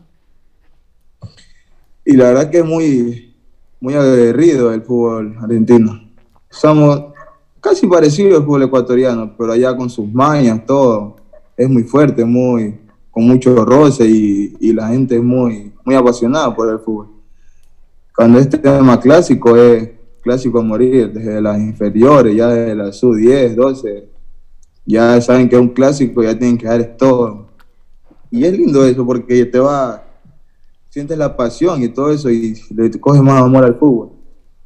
Y 2.06 2.14
la 2.18 2.26
verdad 2.26 2.50
que 2.50 2.60
es 2.60 2.66
muy, 2.66 3.36
muy 3.80 3.94
aguerrido 3.94 4.74
el 4.74 4.82
fútbol 4.82 5.38
argentino. 5.42 6.10
Somos, 6.50 7.06
casi 7.62 7.88
parecido 7.88 8.38
al 8.38 8.44
fútbol 8.44 8.64
ecuatoriano, 8.64 9.34
pero 9.38 9.54
allá 9.54 9.76
con 9.76 9.90
sus 9.90 10.12
mañas, 10.12 10.66
todo. 10.66 11.16
Es 11.56 11.70
muy 11.70 11.84
fuerte, 11.84 12.26
muy 12.26 12.80
con 13.12 13.28
mucho 13.28 13.66
roce 13.66 14.06
y, 14.08 14.74
la 14.74 14.88
gente 14.90 15.16
es 15.16 15.24
muy, 15.24 15.74
muy 15.84 15.96
apasionada 15.96 16.56
por 16.56 16.70
el 16.70 16.80
fútbol. 16.80 17.08
Cuando 18.16 18.40
este 18.40 18.58
tema 18.58 19.00
clásico 19.00 19.58
es 19.58 19.90
clásico 20.22 20.60
a 20.60 20.64
morir, 20.64 21.12
desde 21.12 21.42
las 21.42 21.60
inferiores, 21.60 22.36
ya 22.36 22.48
desde 22.48 22.76
la 22.76 22.92
sub-10, 22.92 23.56
12, 23.56 24.10
ya 24.86 25.20
saben 25.22 25.50
que 25.50 25.56
es 25.56 25.62
un 25.62 25.70
clásico, 25.70 26.24
ya 26.24 26.38
tienen 26.38 26.58
que 26.58 26.68
dar 26.68 26.98
todo. 26.98 27.50
Y 28.32 28.44
es 28.46 28.54
lindo 28.54 28.86
eso 28.86 29.06
porque 29.06 29.46
te 29.46 29.60
va, 29.60 30.04
sientes 30.90 31.18
la 31.18 31.36
pasión 31.36 31.84
y 31.84 31.90
todo 31.90 32.12
eso 32.12 32.30
y 32.30 32.56
le 32.76 32.92
coges 33.00 33.22
más 33.22 33.42
amor 33.42 33.64
al 33.64 33.76
fútbol. 33.76 34.12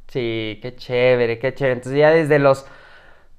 Sí, 0.08 0.58
qué 0.62 0.74
chévere, 0.76 1.38
qué 1.38 1.54
chévere. 1.54 1.74
Entonces 1.74 1.98
ya 1.98 2.10
desde 2.10 2.38
los 2.38 2.66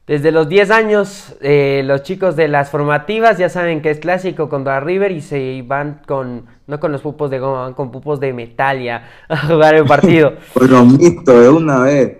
desde 0.07 0.31
los 0.31 0.47
10 0.47 0.69
años, 0.69 1.35
eh, 1.41 1.81
los 1.83 2.03
chicos 2.03 2.35
de 2.35 2.47
las 2.47 2.69
formativas 2.69 3.39
ya 3.39 3.49
saben 3.49 3.81
que 3.81 3.89
es 3.89 3.99
clásico 3.99 4.49
contra 4.49 4.79
River 4.79 5.11
y 5.11 5.21
se 5.21 5.63
van 5.65 6.01
con, 6.05 6.45
no 6.67 6.79
con 6.79 6.91
los 6.91 7.01
pupos 7.01 7.31
de 7.31 7.39
goma, 7.39 7.63
van 7.63 7.73
con 7.73 7.91
pupos 7.91 8.19
de 8.19 8.31
Metalia 8.31 9.03
a 9.29 9.47
jugar 9.47 9.75
el 9.75 9.85
partido. 9.85 10.33
Bueno, 10.55 10.85
mito 10.85 11.39
de 11.39 11.49
una 11.49 11.79
vez, 11.79 12.17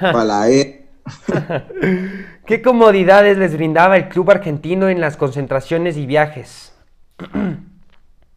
para 0.00 0.24
la 0.24 0.50
E. 0.50 0.86
¿Qué 2.44 2.60
comodidades 2.60 3.38
les 3.38 3.54
brindaba 3.54 3.96
el 3.96 4.08
club 4.08 4.30
argentino 4.30 4.88
en 4.88 5.00
las 5.00 5.16
concentraciones 5.16 5.96
y 5.96 6.06
viajes? 6.06 6.72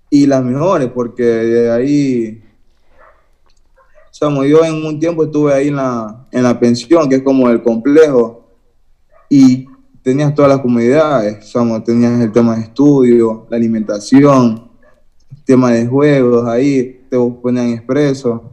y 0.09 0.27
las 0.27 0.43
mejores, 0.43 0.89
porque 0.89 1.23
de 1.23 1.71
ahí, 1.71 2.43
o 4.21 4.43
yo 4.43 4.63
en 4.65 4.85
un 4.85 4.99
tiempo 4.99 5.23
estuve 5.23 5.53
ahí 5.53 5.69
en 5.69 5.77
la, 5.77 6.27
en 6.31 6.43
la 6.43 6.59
pensión, 6.59 7.09
que 7.09 7.15
es 7.15 7.21
como 7.23 7.49
el 7.49 7.63
complejo 7.63 8.40
y 9.33 9.65
tenías 10.03 10.35
todas 10.35 10.51
las 10.51 10.59
comodidades, 10.59 11.45
somos, 11.45 11.85
tenías 11.85 12.19
el 12.19 12.33
tema 12.33 12.57
de 12.57 12.63
estudio, 12.63 13.47
la 13.49 13.55
alimentación, 13.55 14.69
el 15.31 15.43
tema 15.45 15.71
de 15.71 15.87
juegos, 15.87 16.45
ahí 16.49 17.05
te 17.09 17.17
ponían 17.41 17.69
expreso 17.69 18.51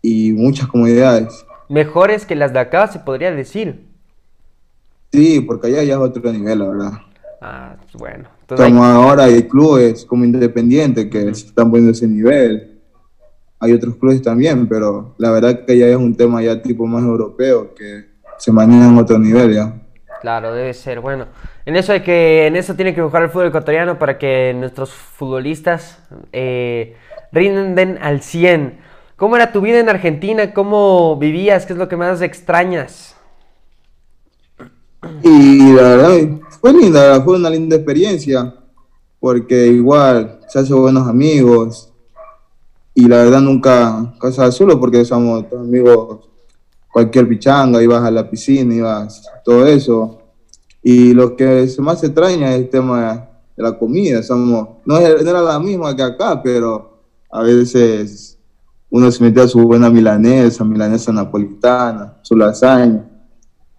y 0.00 0.32
muchas 0.32 0.66
comodidades. 0.66 1.44
Mejores 1.68 2.24
que 2.24 2.34
las 2.34 2.54
de 2.54 2.60
acá, 2.60 2.86
se 2.86 3.00
podría 3.00 3.30
decir. 3.32 3.86
Sí, 5.12 5.42
porque 5.42 5.66
allá 5.66 5.82
ya 5.82 5.92
es 5.92 6.00
otro 6.00 6.32
nivel, 6.32 6.58
la 6.58 6.68
verdad. 6.68 6.92
Ah, 7.42 7.76
bueno. 7.98 8.30
Como 8.48 8.82
ahora 8.82 9.24
hay 9.24 9.42
clubes 9.42 10.06
como 10.06 10.24
independientes 10.24 11.04
que 11.10 11.34
se 11.34 11.48
están 11.48 11.68
poniendo 11.70 11.92
ese 11.92 12.08
nivel. 12.08 12.80
Hay 13.60 13.72
otros 13.72 13.96
clubes 13.96 14.22
también, 14.22 14.66
pero 14.66 15.14
la 15.18 15.32
verdad 15.32 15.66
que 15.66 15.76
ya 15.76 15.86
es 15.86 15.96
un 15.96 16.14
tema 16.14 16.42
ya 16.42 16.62
tipo 16.62 16.86
más 16.86 17.04
europeo 17.04 17.74
que 17.74 18.15
se 18.38 18.52
maneja 18.52 18.88
en 18.88 18.98
otro 18.98 19.18
nivel 19.18 19.54
ya. 19.54 19.72
Claro, 20.20 20.54
debe 20.54 20.74
ser. 20.74 21.00
Bueno, 21.00 21.26
en 21.64 21.76
eso 21.76 21.92
de 21.92 22.02
que 22.02 22.46
en 22.46 22.56
eso 22.56 22.74
tiene 22.74 22.94
que 22.94 23.02
buscar 23.02 23.22
el 23.22 23.30
fútbol 23.30 23.48
ecuatoriano 23.48 23.98
para 23.98 24.18
que 24.18 24.54
nuestros 24.54 24.90
futbolistas 24.92 25.98
eh, 26.32 26.96
rinden 27.32 27.98
al 28.00 28.22
100. 28.22 28.78
¿Cómo 29.16 29.36
era 29.36 29.52
tu 29.52 29.60
vida 29.60 29.78
en 29.78 29.88
Argentina? 29.88 30.52
¿Cómo 30.52 31.16
vivías? 31.16 31.66
¿Qué 31.66 31.72
es 31.72 31.78
lo 31.78 31.88
que 31.88 31.96
más 31.96 32.20
extrañas? 32.22 33.16
Y 35.22 35.72
la 35.72 35.82
verdad, 35.82 36.10
fue 36.60 36.72
linda, 36.72 37.22
fue 37.22 37.36
una 37.36 37.50
linda 37.50 37.76
experiencia, 37.76 38.54
porque 39.20 39.68
igual 39.68 40.40
se 40.48 40.58
hace 40.58 40.74
buenos 40.74 41.06
amigos, 41.06 41.92
y 42.94 43.06
la 43.08 43.18
verdad 43.18 43.40
nunca 43.40 44.14
casa 44.18 44.50
solo 44.50 44.80
porque 44.80 45.04
somos 45.04 45.44
amigos, 45.52 46.28
cualquier 46.96 47.28
pichanga, 47.28 47.82
ibas 47.82 48.02
a 48.02 48.10
la 48.10 48.30
piscina, 48.30 48.74
ibas, 48.74 49.22
todo 49.44 49.66
eso. 49.66 50.22
Y 50.82 51.12
lo 51.12 51.36
que 51.36 51.68
más 51.80 52.02
extraña 52.02 52.54
es 52.54 52.60
el 52.60 52.70
tema 52.70 53.28
de 53.54 53.62
la 53.62 53.78
comida, 53.78 54.22
somos, 54.22 54.78
no, 54.86 54.96
era 54.96 55.42
la 55.42 55.60
misma 55.60 55.94
que 55.94 56.02
acá, 56.02 56.42
pero 56.42 57.02
a 57.30 57.42
veces 57.42 58.38
uno 58.88 59.12
se 59.12 59.22
metía 59.22 59.46
su 59.46 59.60
buena 59.60 59.90
milanesa, 59.90 60.64
milanesa 60.64 61.12
napolitana, 61.12 62.16
su 62.22 62.34
lasaña 62.34 63.04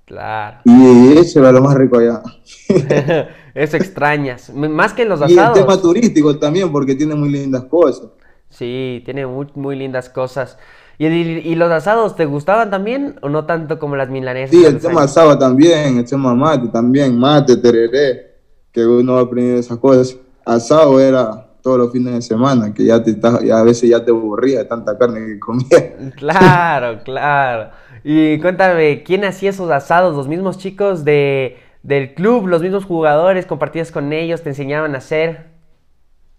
Claro. 0.05 0.59
Y 0.63 1.17
eso 1.17 1.39
era 1.39 1.51
lo 1.51 1.61
más 1.63 1.73
rico 1.73 1.97
allá. 1.97 2.21
eso 3.55 3.77
extrañas. 3.77 4.53
Más 4.53 4.93
que 4.93 5.05
los 5.05 5.23
asados. 5.23 5.57
Y 5.57 5.59
el 5.59 5.65
tema 5.65 5.81
turístico 5.81 6.37
también, 6.37 6.71
porque 6.71 6.93
tiene 6.93 7.15
muy 7.15 7.29
lindas 7.29 7.63
cosas. 7.63 8.09
Sí, 8.47 9.01
tiene 9.03 9.25
muy, 9.25 9.47
muy 9.55 9.75
lindas 9.75 10.07
cosas. 10.07 10.59
¿Y, 10.99 11.53
los 11.55 11.71
asados 11.71 12.15
te 12.15 12.25
gustaban 12.25 12.71
también 12.71 13.19
o 13.21 13.29
no 13.29 13.45
tanto 13.45 13.77
como 13.77 13.95
las 13.95 14.09
milanesas? 14.09 14.49
Sí, 14.49 14.65
el 14.65 14.79
tema 14.79 15.03
asado 15.03 15.37
también, 15.37 15.99
el 15.99 16.05
tema 16.05 16.33
mate 16.33 16.69
también, 16.69 17.17
mate, 17.17 17.55
tereré, 17.57 18.35
que 18.71 18.83
uno 18.83 19.13
va 19.13 19.21
aprendiendo 19.21 19.59
esas 19.59 19.77
cosas. 19.77 20.17
Asado 20.43 20.99
era 20.99 21.45
todos 21.61 21.77
los 21.77 21.91
fines 21.91 22.13
de 22.15 22.21
semana, 22.23 22.73
que 22.73 22.85
ya, 22.85 23.03
te, 23.03 23.15
ya 23.45 23.59
a 23.59 23.63
veces 23.63 23.89
ya 23.89 24.03
te 24.03 24.09
aburría 24.09 24.59
de 24.59 24.65
tanta 24.65 24.97
carne 24.97 25.19
que 25.25 25.39
comía. 25.39 25.95
Claro, 26.15 27.03
claro. 27.03 27.69
Y 28.03 28.39
cuéntame, 28.39 29.03
¿quién 29.03 29.23
hacía 29.23 29.51
esos 29.51 29.69
asados? 29.69 30.15
¿Los 30.15 30.27
mismos 30.27 30.57
chicos 30.57 31.03
de, 31.03 31.57
del 31.83 32.15
club, 32.15 32.47
los 32.47 32.61
mismos 32.63 32.85
jugadores, 32.85 33.45
compartías 33.45 33.91
con 33.91 34.13
ellos, 34.13 34.41
te 34.41 34.49
enseñaban 34.49 34.95
a 34.95 34.99
hacer? 34.99 35.47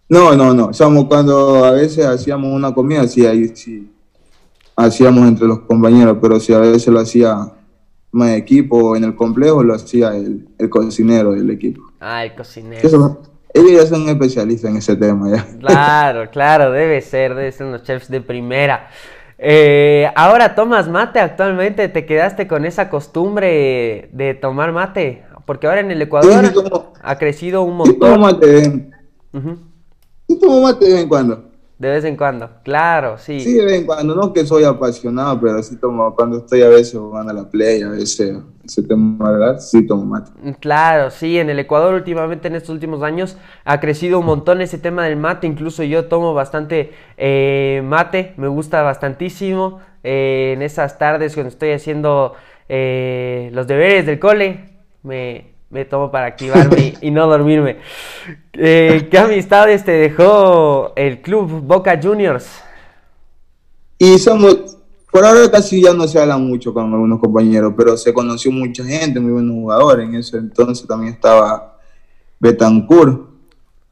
No, 0.08 0.34
no, 0.34 0.52
no. 0.52 0.72
Somos 0.72 1.04
cuando 1.04 1.64
a 1.64 1.70
veces 1.72 2.06
hacíamos 2.06 2.50
una 2.50 2.74
comida, 2.74 3.06
sí, 3.06 3.24
ahí 3.24 3.54
sí. 3.54 3.92
Hacíamos 4.80 5.26
entre 5.26 5.48
los 5.48 5.58
compañeros, 5.60 6.18
pero 6.22 6.38
si 6.38 6.52
a 6.52 6.60
veces 6.60 6.86
lo 6.86 7.00
hacía 7.00 7.52
más 8.12 8.30
equipo 8.30 8.94
en 8.94 9.02
el 9.02 9.16
complejo, 9.16 9.64
lo 9.64 9.74
hacía 9.74 10.14
el, 10.14 10.46
el 10.56 10.70
cocinero 10.70 11.32
del 11.32 11.50
equipo. 11.50 11.82
Ah, 11.98 12.24
el 12.24 12.34
cocinero. 12.36 13.20
ellos 13.52 13.72
ya 13.72 13.86
son 13.86 14.08
especialistas 14.08 14.70
en 14.70 14.76
ese 14.76 14.94
tema, 14.94 15.30
ya. 15.30 15.44
Claro, 15.58 16.30
claro, 16.30 16.70
debe 16.70 17.00
ser, 17.00 17.34
debe 17.34 17.50
ser 17.50 17.66
unos 17.66 17.82
chefs 17.82 18.08
de 18.08 18.20
primera. 18.20 18.88
Eh, 19.36 20.08
ahora 20.14 20.54
tomas 20.54 20.88
mate 20.88 21.18
actualmente, 21.18 21.88
¿te 21.88 22.06
quedaste 22.06 22.46
con 22.46 22.64
esa 22.64 22.88
costumbre 22.88 24.10
de 24.12 24.34
tomar 24.34 24.70
mate? 24.70 25.24
Porque 25.44 25.66
ahora 25.66 25.80
en 25.80 25.90
el 25.90 26.02
Ecuador 26.02 26.52
ha 27.02 27.18
crecido 27.18 27.62
un 27.62 27.78
montón. 27.78 27.98
tomo 27.98 28.18
mate, 28.18 28.90
tomo 30.40 30.60
mate 30.60 30.84
de 30.84 30.92
vez 30.92 31.02
en 31.02 31.08
cuando. 31.08 31.50
De 31.78 31.88
vez 31.88 32.04
en 32.04 32.16
cuando, 32.16 32.50
claro, 32.64 33.18
sí. 33.18 33.38
Sí, 33.38 33.52
de 33.54 33.64
vez 33.64 33.74
en 33.74 33.86
cuando, 33.86 34.12
no 34.12 34.32
que 34.32 34.44
soy 34.44 34.64
apasionado, 34.64 35.40
pero 35.40 35.62
sí 35.62 35.76
tomo, 35.76 36.12
cuando 36.12 36.38
estoy 36.38 36.62
a 36.62 36.68
veces 36.68 36.98
jugando 36.98 37.30
a 37.30 37.34
la 37.34 37.48
play, 37.48 37.82
a 37.82 37.90
veces 37.90 38.36
ese 38.64 38.82
tema, 38.82 39.30
¿verdad? 39.30 39.60
Sí 39.60 39.86
tomo 39.86 40.04
mate. 40.04 40.32
Mm, 40.42 40.54
claro, 40.54 41.12
sí, 41.12 41.38
en 41.38 41.50
el 41.50 41.58
Ecuador 41.60 41.94
últimamente, 41.94 42.48
en 42.48 42.56
estos 42.56 42.70
últimos 42.70 43.04
años, 43.04 43.36
ha 43.64 43.78
crecido 43.78 44.18
un 44.18 44.26
montón 44.26 44.60
ese 44.60 44.78
tema 44.78 45.04
del 45.04 45.16
mate, 45.16 45.46
incluso 45.46 45.84
yo 45.84 46.06
tomo 46.06 46.34
bastante 46.34 46.90
eh, 47.16 47.80
mate, 47.84 48.34
me 48.38 48.48
gusta 48.48 48.82
bastantísimo 48.82 49.78
eh, 50.02 50.54
en 50.56 50.62
esas 50.62 50.98
tardes 50.98 51.34
cuando 51.34 51.50
estoy 51.50 51.70
haciendo 51.70 52.34
eh, 52.68 53.50
los 53.52 53.68
deberes 53.68 54.04
del 54.04 54.18
cole, 54.18 54.70
me, 55.04 55.57
me 55.70 55.84
tomo 55.84 56.10
para 56.10 56.26
activarme 56.26 56.94
y, 57.00 57.10
no 57.10 57.26
dormirme. 57.26 57.78
Eh, 58.54 59.08
¿Qué 59.10 59.18
amistades 59.18 59.84
te 59.84 59.92
dejó 59.92 60.92
el 60.96 61.20
club 61.20 61.62
Boca 61.62 61.98
Juniors? 62.02 62.62
Y 63.98 64.18
somos, 64.18 64.78
por 65.10 65.24
ahora 65.24 65.50
casi 65.50 65.82
ya 65.82 65.92
no 65.92 66.06
se 66.06 66.20
habla 66.20 66.38
mucho 66.38 66.72
con 66.72 66.92
algunos 66.92 67.18
compañeros, 67.18 67.74
pero 67.76 67.96
se 67.96 68.14
conoció 68.14 68.50
mucha 68.50 68.84
gente, 68.84 69.20
muy 69.20 69.32
buenos 69.32 69.54
jugadores. 69.54 70.08
En 70.08 70.14
ese 70.14 70.38
entonces 70.38 70.86
también 70.86 71.14
estaba 71.14 71.78
Betancourt, 72.38 73.28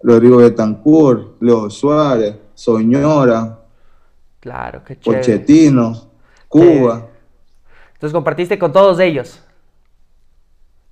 Rodrigo 0.03 0.39
Betancourt, 0.39 1.41
Leo 1.43 1.69
Suárez, 1.69 2.37
Soñora, 2.55 3.59
claro, 4.41 4.83
qué 4.85 4.95
Pochettino, 4.97 6.11
Cuba. 6.49 7.09
Entonces 7.95 8.13
compartiste 8.13 8.59
con 8.59 8.73
todos 8.73 9.01
ellos. 9.01 9.43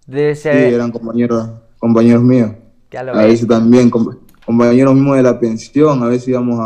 Sí, 0.06 0.48
eran 0.48 0.90
compañeros, 0.90 1.50
compañeros 1.78 2.22
míos. 2.22 2.50
A 2.96 3.24
veces 3.24 3.48
también, 3.48 3.90
compañeros 3.90 4.94
mismos 4.94 5.16
de 5.16 5.22
la 5.22 5.40
pensión, 5.40 6.02
a 6.02 6.06
veces 6.06 6.28
íbamos 6.28 6.60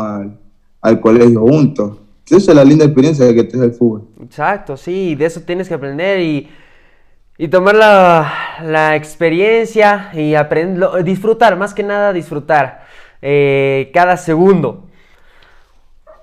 al, 0.81 0.99
colegio 0.99 1.41
juntos. 1.41 1.97
Esa 2.29 2.51
es 2.51 2.55
la 2.55 2.63
linda 2.63 2.85
experiencia 2.85 3.25
de 3.25 3.33
que 3.33 3.43
te 3.43 3.57
el 3.57 3.71
fútbol. 3.71 4.07
Exacto, 4.21 4.77
sí, 4.77 5.15
de 5.15 5.25
eso 5.25 5.41
tienes 5.41 5.67
que 5.67 5.73
aprender 5.73 6.19
y, 6.19 6.47
y 7.37 7.47
tomar 7.47 7.75
la, 7.75 8.95
experiencia 8.95 10.11
y 10.13 10.35
aprender, 10.35 11.03
disfrutar, 11.03 11.57
más 11.57 11.73
que 11.73 11.81
nada 11.81 12.13
disfrutar 12.13 12.85
eh, 13.21 13.89
cada 13.93 14.17
segundo. 14.17 14.89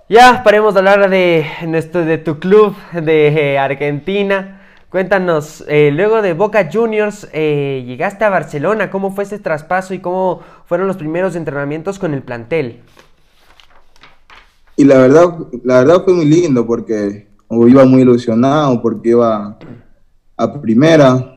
Ya 0.08 0.44
paremos 0.44 0.75
de 0.75 0.78
hablar 0.78 1.11
de, 1.11 1.46
de 1.64 2.18
tu 2.18 2.38
club 2.38 2.76
de 2.92 3.58
Argentina. 3.58 4.65
Cuéntanos, 4.88 5.64
eh, 5.66 5.90
luego 5.93 6.23
de 6.23 6.33
Boca 6.33 6.71
Juniors, 6.73 7.28
eh, 7.33 7.83
llegaste 7.85 8.25
a 8.25 8.31
Barcelona, 8.31 8.88
¿cómo 8.88 9.12
fue 9.12 9.25
ese 9.25 9.40
traspaso 9.40 9.95
y 9.95 9.99
cómo 9.99 10.43
fueron 10.66 10.87
los 10.87 10.97
primeros 10.97 11.35
entrenamientos 11.35 11.99
con 11.99 12.14
el 12.14 12.23
plantel? 12.23 12.83
Y 14.76 14.85
la 14.85 14.99
verdad, 14.99 15.38
la 15.64 15.81
verdad 15.81 16.05
fue 16.05 16.14
muy 16.14 16.26
lindo 16.26 16.64
porque 16.64 17.26
iba 17.50 17.85
muy 17.85 18.02
ilusionado, 18.02 18.81
porque 18.81 19.11
iba 19.11 19.59
a 20.37 20.61
primera, 20.61 21.37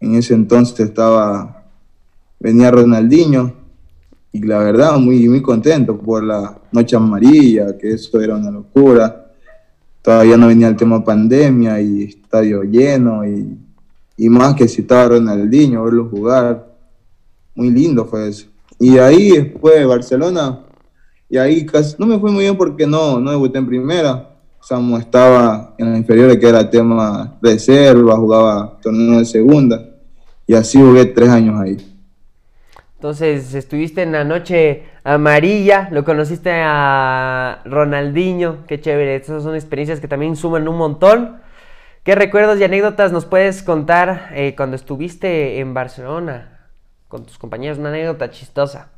en 0.00 0.16
ese 0.16 0.34
entonces 0.34 0.80
estaba, 0.80 1.64
venía 2.40 2.72
Ronaldinho, 2.72 3.54
y 4.32 4.40
la 4.40 4.58
verdad 4.58 4.98
muy, 4.98 5.28
muy 5.28 5.42
contento 5.42 5.96
por 5.96 6.24
la 6.24 6.58
noche 6.72 6.96
amarilla, 6.96 7.78
que 7.78 7.92
eso 7.92 8.20
era 8.20 8.36
una 8.36 8.50
locura 8.50 9.19
todavía 10.02 10.36
no 10.36 10.48
venía 10.48 10.68
el 10.68 10.76
tema 10.76 11.04
pandemia 11.04 11.80
y 11.80 12.04
estadio 12.04 12.62
lleno 12.62 13.26
y, 13.26 13.58
y 14.16 14.28
más 14.28 14.54
que 14.54 14.68
si 14.68 14.82
estaba 14.82 15.08
Ronaldinho, 15.08 15.84
verlo 15.84 16.08
jugar. 16.08 16.66
Muy 17.54 17.70
lindo 17.70 18.04
fue 18.04 18.28
eso. 18.28 18.46
Y 18.78 18.98
ahí 18.98 19.32
después 19.32 19.86
Barcelona, 19.86 20.60
y 21.28 21.36
ahí 21.36 21.66
casi, 21.66 21.96
no 21.98 22.06
me 22.06 22.18
fue 22.18 22.30
muy 22.30 22.44
bien 22.44 22.56
porque 22.56 22.86
no, 22.86 23.20
no 23.20 23.30
debuté 23.30 23.58
en 23.58 23.66
primera. 23.66 24.26
Sea, 24.62 24.78
estaba 24.98 25.74
en 25.78 25.92
la 25.92 25.98
inferior 25.98 26.38
que 26.38 26.48
era 26.48 26.68
tema 26.68 27.38
reserva, 27.40 28.16
jugaba 28.16 28.78
torneo 28.82 29.18
de 29.18 29.24
segunda. 29.24 29.82
Y 30.46 30.54
así 30.54 30.78
jugué 30.78 31.06
tres 31.06 31.28
años 31.30 31.58
ahí. 31.60 31.89
Entonces, 33.00 33.54
estuviste 33.54 34.02
en 34.02 34.12
la 34.12 34.24
noche 34.24 34.82
amarilla, 35.04 35.88
lo 35.90 36.04
conociste 36.04 36.50
a 36.52 37.62
Ronaldinho, 37.64 38.66
qué 38.66 38.78
chévere. 38.78 39.16
Esas 39.16 39.42
son 39.42 39.54
experiencias 39.54 40.00
que 40.00 40.06
también 40.06 40.36
suman 40.36 40.68
un 40.68 40.76
montón. 40.76 41.38
¿Qué 42.04 42.14
recuerdos 42.14 42.60
y 42.60 42.64
anécdotas 42.64 43.10
nos 43.10 43.24
puedes 43.24 43.62
contar 43.62 44.28
eh, 44.34 44.52
cuando 44.54 44.76
estuviste 44.76 45.60
en 45.60 45.72
Barcelona 45.72 46.68
con 47.08 47.24
tus 47.24 47.38
compañeros? 47.38 47.78
Una 47.78 47.88
anécdota 47.88 48.30
chistosa. 48.30 48.90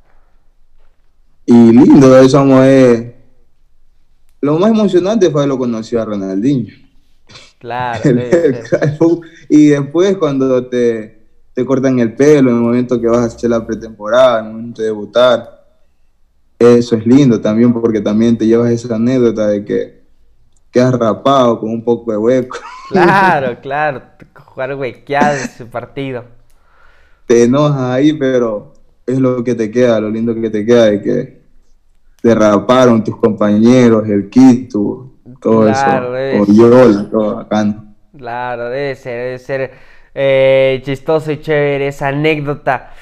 Y 1.46 1.70
lindo, 1.70 2.18
eso 2.18 2.64
eh. 2.64 3.14
Lo 4.40 4.58
más 4.58 4.72
emocionante 4.72 5.30
fue 5.30 5.46
lo 5.46 5.56
conocí 5.56 5.96
a 5.96 6.04
Ronaldinho. 6.04 6.74
Claro. 7.60 8.00
y 9.48 9.66
después 9.68 10.16
cuando 10.16 10.66
te 10.66 11.21
te 11.54 11.64
cortan 11.64 11.98
el 11.98 12.14
pelo 12.14 12.50
en 12.50 12.56
el 12.56 12.62
momento 12.62 13.00
que 13.00 13.06
vas 13.06 13.20
a 13.20 13.24
hacer 13.24 13.50
la 13.50 13.66
pretemporada, 13.66 14.40
en 14.40 14.46
el 14.46 14.52
momento 14.52 14.82
de 14.82 14.88
debutar. 14.88 15.62
Eso 16.58 16.96
es 16.96 17.06
lindo 17.06 17.40
también 17.40 17.72
porque 17.72 18.00
también 18.00 18.38
te 18.38 18.46
llevas 18.46 18.70
esa 18.70 18.94
anécdota 18.94 19.48
de 19.48 19.64
que 19.64 20.02
quedas 20.70 20.94
rapado 20.94 21.60
con 21.60 21.70
un 21.70 21.84
poco 21.84 22.12
de 22.12 22.18
hueco. 22.18 22.58
Claro, 22.88 23.58
claro, 23.62 24.02
jugar 24.34 24.74
huequeado 24.74 25.36
ese 25.36 25.66
partido. 25.66 26.24
te 27.26 27.44
enojas 27.44 27.80
ahí, 27.80 28.12
pero 28.12 28.72
es 29.06 29.18
lo 29.18 29.42
que 29.42 29.54
te 29.54 29.70
queda, 29.70 30.00
lo 30.00 30.08
lindo 30.08 30.34
que 30.34 30.50
te 30.50 30.64
queda 30.64 30.84
de 30.86 31.02
que 31.02 31.42
derraparon 32.22 33.02
tus 33.02 33.16
compañeros, 33.16 34.08
el 34.08 34.30
Quito, 34.30 35.10
todo 35.40 35.68
eso, 35.68 35.86
Oriola, 36.40 37.10
todo 37.10 37.36
bacano. 37.36 37.94
Claro, 38.16 38.68
debe 38.68 38.94
ser, 38.94 39.18
debe 39.18 39.38
ser 39.38 39.70
eh, 40.14 40.80
chistoso 40.84 41.32
y 41.32 41.40
chévere 41.40 41.88
esa 41.88 42.08
anécdota. 42.08 42.92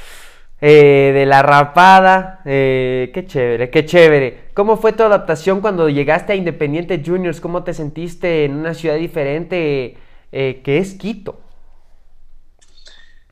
Eh, 0.62 1.12
de 1.14 1.24
la 1.24 1.42
rapada. 1.42 2.42
Eh, 2.44 3.10
qué 3.14 3.24
chévere, 3.24 3.70
qué 3.70 3.86
chévere. 3.86 4.50
¿Cómo 4.52 4.76
fue 4.76 4.92
tu 4.92 5.02
adaptación 5.02 5.62
cuando 5.62 5.88
llegaste 5.88 6.34
a 6.34 6.36
Independiente 6.36 7.02
Juniors? 7.04 7.40
¿Cómo 7.40 7.64
te 7.64 7.72
sentiste 7.72 8.44
en 8.44 8.56
una 8.56 8.74
ciudad 8.74 8.96
diferente 8.96 9.96
que 10.30 10.78
es 10.78 10.94
Quito? 10.94 11.40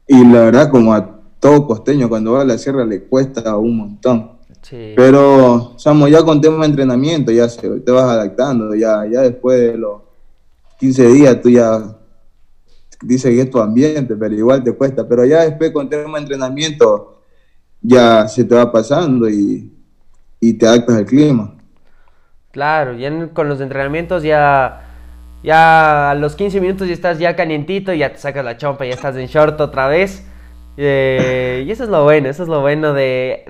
Y 0.06 0.25
la 0.25 0.40
verdad, 0.40 0.70
como 0.70 0.94
a 0.94 1.20
todo 1.38 1.66
costeño, 1.66 2.08
cuando 2.08 2.32
va 2.32 2.40
a 2.40 2.44
la 2.47 2.56
sierra 2.56 2.85
le 2.87 3.02
cuesta 3.02 3.56
un 3.56 3.76
montón. 3.76 4.38
Pero, 4.70 5.75
estamos 5.76 6.11
ya 6.11 6.23
con 6.23 6.40
tema 6.40 6.61
de 6.61 6.66
entrenamiento, 6.66 7.32
ya 7.32 7.49
se, 7.49 7.68
te 7.80 7.92
vas 7.92 8.04
adaptando, 8.04 8.75
ya, 8.75 9.06
ya 9.11 9.23
después 9.23 9.58
de 9.58 9.78
los 9.78 10.02
15 10.78 11.06
días 11.08 11.40
tú 11.40 11.49
ya 11.49 11.98
dices 13.02 13.31
que 13.31 13.40
es 13.40 13.50
tu 13.50 13.61
ambiente, 13.61 14.17
pero 14.17 14.35
igual 14.35 14.62
te 14.62 14.73
cuesta. 14.73 15.09
Pero 15.09 15.25
ya 15.25 15.45
después 15.45 15.71
con 15.71 15.88
tema 15.88 16.19
de 16.19 16.23
entrenamiento 16.23 17.23
ya 17.81 18.26
se 18.28 18.45
te 18.45 18.55
va 18.55 18.71
pasando 18.71 19.28
y, 19.28 19.73
te 20.40 20.67
adaptas 20.67 20.97
al 20.97 21.07
clima. 21.07 21.55
Claro, 22.50 22.95
ya 22.95 23.28
con 23.33 23.49
los 23.49 23.61
entrenamientos 23.61 24.23
ya, 24.23 24.83
ya 25.43 26.11
a 26.11 26.14
los 26.14 26.35
15 26.35 26.61
minutos 26.61 26.88
ya 26.88 26.95
estás 26.95 27.19
ya 27.19 27.37
calientito, 27.37 27.93
ya 27.93 28.12
te 28.12 28.19
sacas 28.19 28.45
la 28.45 28.57
chompa, 28.57 28.85
ya 28.85 28.95
estás 28.95 29.17
en 29.17 29.26
short 29.26 29.61
otra 29.61 29.88
vez. 29.88 30.25
Eh, 30.81 31.64
y 31.67 31.71
eso 31.73 31.83
es 31.83 31.90
lo 31.90 32.05
bueno, 32.05 32.28
eso 32.28 32.45
es 32.45 32.49
lo 32.49 32.61
bueno 32.61 32.95
de, 32.95 33.45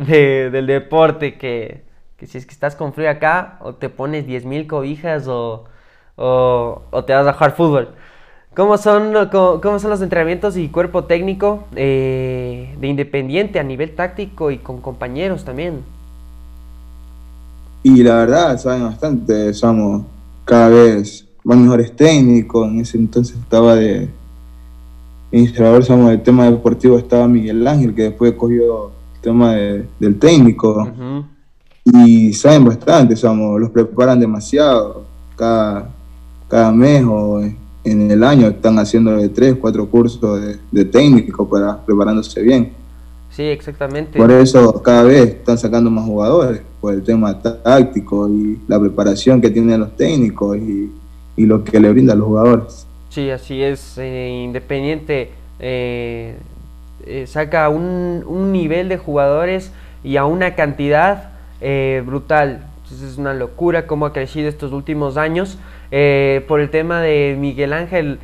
del 0.50 0.66
deporte, 0.66 1.36
que, 1.36 1.84
si 2.26 2.38
es 2.38 2.46
que 2.46 2.52
estás 2.52 2.74
con 2.74 2.94
frío 2.94 3.10
acá, 3.10 3.58
o 3.60 3.74
te 3.74 3.90
pones 3.90 4.26
10.000 4.26 4.66
cobijas 4.66 5.28
o, 5.28 5.66
o, 6.16 7.04
te 7.06 7.12
vas 7.12 7.26
a 7.26 7.34
jugar 7.34 7.52
fútbol. 7.52 7.94
¿Cómo 8.58 8.76
son, 8.76 9.14
cómo, 9.30 9.78
son 9.78 9.90
los 9.90 10.02
entrenamientos 10.02 10.56
y 10.56 10.66
cuerpo 10.66 11.04
técnico 11.04 11.68
eh, 11.76 12.74
de 12.80 12.88
Independiente 12.88 13.60
a 13.60 13.62
nivel 13.62 13.94
táctico 13.94 14.50
y 14.50 14.58
con 14.58 14.80
compañeros 14.80 15.44
también? 15.44 15.82
Y 17.84 18.02
la 18.02 18.16
verdad, 18.16 18.58
saben 18.58 18.82
bastante, 18.82 19.54
somos 19.54 20.02
cada 20.44 20.70
vez 20.70 21.24
más 21.44 21.56
mejores 21.56 21.94
técnicos. 21.94 22.66
En 22.66 22.80
ese 22.80 22.98
entonces 22.98 23.36
estaba 23.36 23.76
de, 23.76 24.08
administrador 25.28 25.84
somos 25.84 26.10
del 26.10 26.22
tema 26.24 26.46
deportivo 26.46 26.98
estaba 26.98 27.28
Miguel 27.28 27.64
Ángel, 27.64 27.94
que 27.94 28.02
después 28.02 28.32
cogió 28.32 28.90
el 29.14 29.20
tema 29.20 29.54
del 29.54 30.18
técnico. 30.18 30.90
Y 31.84 32.32
saben 32.32 32.64
bastante, 32.64 33.14
somos, 33.14 33.60
los 33.60 33.70
preparan 33.70 34.18
demasiado. 34.18 35.04
Cada, 35.36 35.90
cada 36.48 36.72
mes 36.72 37.04
o 37.06 37.40
en 37.84 38.10
el 38.10 38.24
año 38.24 38.48
están 38.48 38.78
haciendo 38.78 39.16
de 39.16 39.28
tres, 39.28 39.56
cuatro 39.60 39.88
cursos 39.88 40.58
de, 40.70 40.84
técnico 40.84 41.48
para 41.48 41.84
preparándose 41.84 42.42
bien. 42.42 42.72
Sí, 43.30 43.44
exactamente. 43.44 44.18
Por 44.18 44.30
eso 44.30 44.82
cada 44.82 45.04
vez 45.04 45.28
están 45.28 45.58
sacando 45.58 45.90
más 45.90 46.04
jugadores, 46.04 46.62
por 46.80 46.94
el 46.94 47.02
tema 47.02 47.40
táctico 47.40 48.28
y 48.28 48.58
la 48.66 48.80
preparación 48.80 49.40
que 49.40 49.50
tienen 49.50 49.80
los 49.80 49.96
técnicos 49.96 50.56
y, 50.56 50.90
y 51.36 51.46
lo 51.46 51.62
que 51.62 51.78
le 51.78 51.90
brindan 51.90 52.18
los 52.18 52.28
jugadores. 52.28 52.86
Sí, 53.10 53.30
así 53.30 53.62
es. 53.62 53.96
Eh, 53.98 54.42
Independiente 54.44 55.30
eh, 55.58 56.36
eh, 57.06 57.26
saca 57.26 57.68
un, 57.68 58.24
un, 58.26 58.52
nivel 58.52 58.88
de 58.88 58.98
jugadores 58.98 59.72
y 60.04 60.16
a 60.16 60.24
una 60.24 60.54
cantidad 60.54 61.30
brutal. 62.04 62.64
Entonces 62.84 63.12
es 63.12 63.18
una 63.18 63.34
locura 63.34 63.86
cómo 63.86 64.06
ha 64.06 64.12
crecido 64.12 64.48
estos 64.48 64.72
últimos 64.72 65.16
años. 65.16 65.58
Por 65.90 66.60
el 66.60 66.70
tema 66.70 67.00
de 67.00 67.36
Miguel 67.38 67.72
Ángel, 67.72 68.18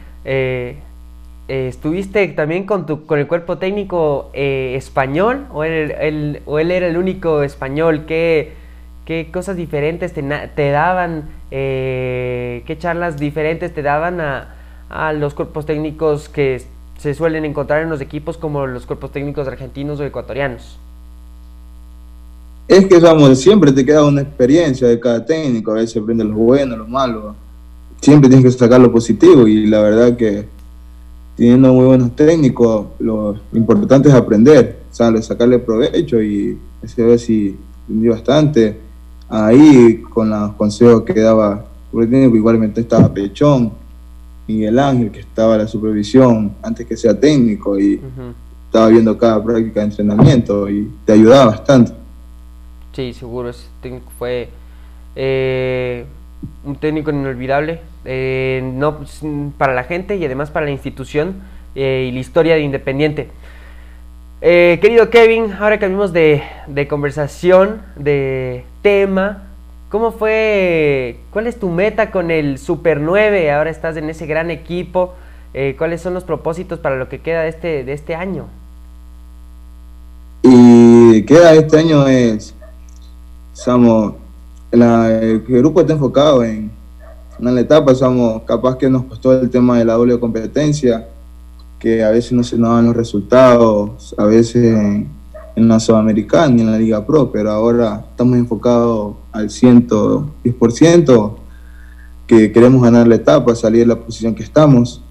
¿estuviste 1.48 2.26
también 2.28 2.64
con, 2.64 2.86
tu, 2.86 3.06
con 3.06 3.18
el 3.18 3.26
cuerpo 3.26 3.58
técnico 3.58 4.30
español 4.34 5.46
o 5.52 5.64
él, 5.64 6.40
o 6.46 6.58
él 6.58 6.70
era 6.70 6.86
el 6.86 6.96
único 6.96 7.42
español? 7.42 8.04
¿Qué, 8.06 8.52
qué 9.04 9.28
cosas 9.32 9.56
diferentes 9.56 10.12
te, 10.12 10.22
te 10.22 10.70
daban? 10.70 11.24
¿Qué 11.50 12.76
charlas 12.78 13.18
diferentes 13.18 13.72
te 13.72 13.82
daban 13.82 14.20
a, 14.20 14.54
a 14.90 15.12
los 15.12 15.34
cuerpos 15.34 15.66
técnicos 15.66 16.28
que 16.28 16.62
se 16.98 17.14
suelen 17.14 17.44
encontrar 17.44 17.82
en 17.82 17.90
los 17.90 18.00
equipos 18.00 18.38
como 18.38 18.66
los 18.66 18.86
cuerpos 18.86 19.12
técnicos 19.12 19.48
argentinos 19.48 20.00
o 20.00 20.04
ecuatorianos? 20.04 20.78
Es 22.66 22.86
que 22.86 22.98
vamos, 22.98 23.38
siempre 23.40 23.72
te 23.72 23.84
queda 23.84 24.04
una 24.04 24.22
experiencia 24.22 24.88
de 24.88 24.98
cada 24.98 25.24
técnico, 25.24 25.72
a 25.72 25.74
veces 25.74 26.00
aprende 26.00 26.24
lo 26.24 26.34
bueno, 26.34 26.76
lo 26.76 26.86
malo. 26.86 27.36
Siempre 28.04 28.28
tienes 28.28 28.44
que 28.44 28.58
sacar 28.58 28.82
lo 28.82 28.92
positivo 28.92 29.48
y 29.48 29.66
la 29.66 29.80
verdad 29.80 30.14
que 30.14 30.44
teniendo 31.38 31.72
muy 31.72 31.86
buenos 31.86 32.14
técnicos, 32.14 32.88
lo 32.98 33.34
importante 33.54 34.10
es 34.10 34.14
aprender, 34.14 34.80
sacarle 34.90 35.58
provecho 35.58 36.22
y 36.22 36.58
ese 36.82 37.02
vez 37.02 37.22
si 37.22 37.56
aprendí 37.82 38.08
bastante. 38.08 38.78
Ahí 39.26 40.02
con 40.02 40.28
los 40.28 40.52
consejos 40.52 41.00
que 41.04 41.18
daba 41.18 41.64
el 41.94 42.10
técnico, 42.10 42.36
igualmente 42.36 42.82
estaba 42.82 43.08
Pechón, 43.08 43.72
Miguel 44.46 44.78
Ángel, 44.78 45.10
que 45.10 45.20
estaba 45.20 45.54
a 45.54 45.58
la 45.58 45.66
supervisión 45.66 46.56
antes 46.62 46.86
que 46.86 46.98
sea 46.98 47.18
técnico 47.18 47.78
y 47.78 47.98
estaba 48.66 48.88
viendo 48.88 49.16
cada 49.16 49.42
práctica 49.42 49.80
de 49.80 49.86
entrenamiento 49.86 50.68
y 50.68 50.90
te 51.06 51.14
ayudaba 51.14 51.46
bastante. 51.46 51.92
Sí, 52.92 53.14
seguro, 53.14 53.48
ese 53.48 53.64
técnico 53.80 54.12
fue 54.18 54.50
eh, 55.16 56.04
un 56.64 56.76
técnico 56.76 57.10
inolvidable, 57.10 57.80
eh, 58.04 58.62
no 58.74 58.98
pues, 58.98 59.20
para 59.58 59.74
la 59.74 59.84
gente 59.84 60.16
y 60.16 60.24
además 60.24 60.50
para 60.50 60.66
la 60.66 60.72
institución 60.72 61.42
eh, 61.74 62.06
y 62.08 62.12
la 62.12 62.20
historia 62.20 62.54
de 62.54 62.60
Independiente. 62.60 63.28
querido 64.40 65.10
Kevin, 65.10 65.52
ahora 65.52 65.78
cambiamos 65.78 66.12
de, 66.12 66.42
de 66.66 66.86
conversación, 66.86 67.82
de 67.96 68.64
tema, 68.82 69.44
¿Cómo 69.94 70.10
fue? 70.10 71.20
¿Cuál 71.30 71.46
es 71.46 71.60
tu 71.60 71.68
meta 71.68 72.10
con 72.10 72.32
el 72.32 72.58
Super 72.58 72.98
9? 72.98 73.52
Ahora 73.52 73.70
estás 73.70 73.96
en 73.96 74.10
ese 74.10 74.26
gran 74.26 74.50
equipo. 74.50 75.14
Eh, 75.54 75.76
¿Cuáles 75.78 76.00
son 76.00 76.14
los 76.14 76.24
propósitos 76.24 76.80
para 76.80 76.96
lo 76.96 77.08
que 77.08 77.20
queda 77.20 77.42
de 77.42 77.50
este, 77.50 77.84
de 77.84 77.92
este 77.92 78.16
año? 78.16 78.46
Y 80.42 81.22
queda 81.22 81.54
este 81.54 81.78
año 81.78 82.08
es, 82.08 82.56
somos, 83.52 84.14
el 84.72 85.44
grupo 85.46 85.80
está 85.80 85.92
enfocado 85.92 86.42
en, 86.42 86.72
en 87.38 87.54
la 87.54 87.60
etapa, 87.60 87.94
somos 87.94 88.42
capaz 88.42 88.76
que 88.76 88.88
nos 88.88 89.04
costó 89.04 89.32
el 89.32 89.50
tema 89.50 89.78
de 89.78 89.84
la 89.84 89.94
doble 89.94 90.18
competencia, 90.18 91.08
que 91.78 92.02
a 92.02 92.10
veces 92.10 92.32
no 92.32 92.42
se 92.42 92.56
nos 92.56 92.74
dan 92.74 92.86
los 92.86 92.96
resultados, 92.96 94.14
a 94.16 94.24
veces 94.24 95.06
en 95.56 95.68
la 95.68 95.78
Sudamericana 95.80 96.56
y 96.56 96.60
en 96.60 96.70
la 96.70 96.78
Liga 96.78 97.06
Pro, 97.06 97.30
pero 97.30 97.50
ahora 97.50 98.04
estamos 98.10 98.36
enfocados 98.38 99.16
al 99.32 99.48
110%, 99.48 101.34
que 102.26 102.52
queremos 102.52 102.82
ganar 102.82 103.06
la 103.06 103.16
etapa, 103.16 103.54
salir 103.54 103.80
de 103.80 103.94
la 103.94 103.96
posición 103.96 104.34
que 104.34 104.42
estamos. 104.42 105.02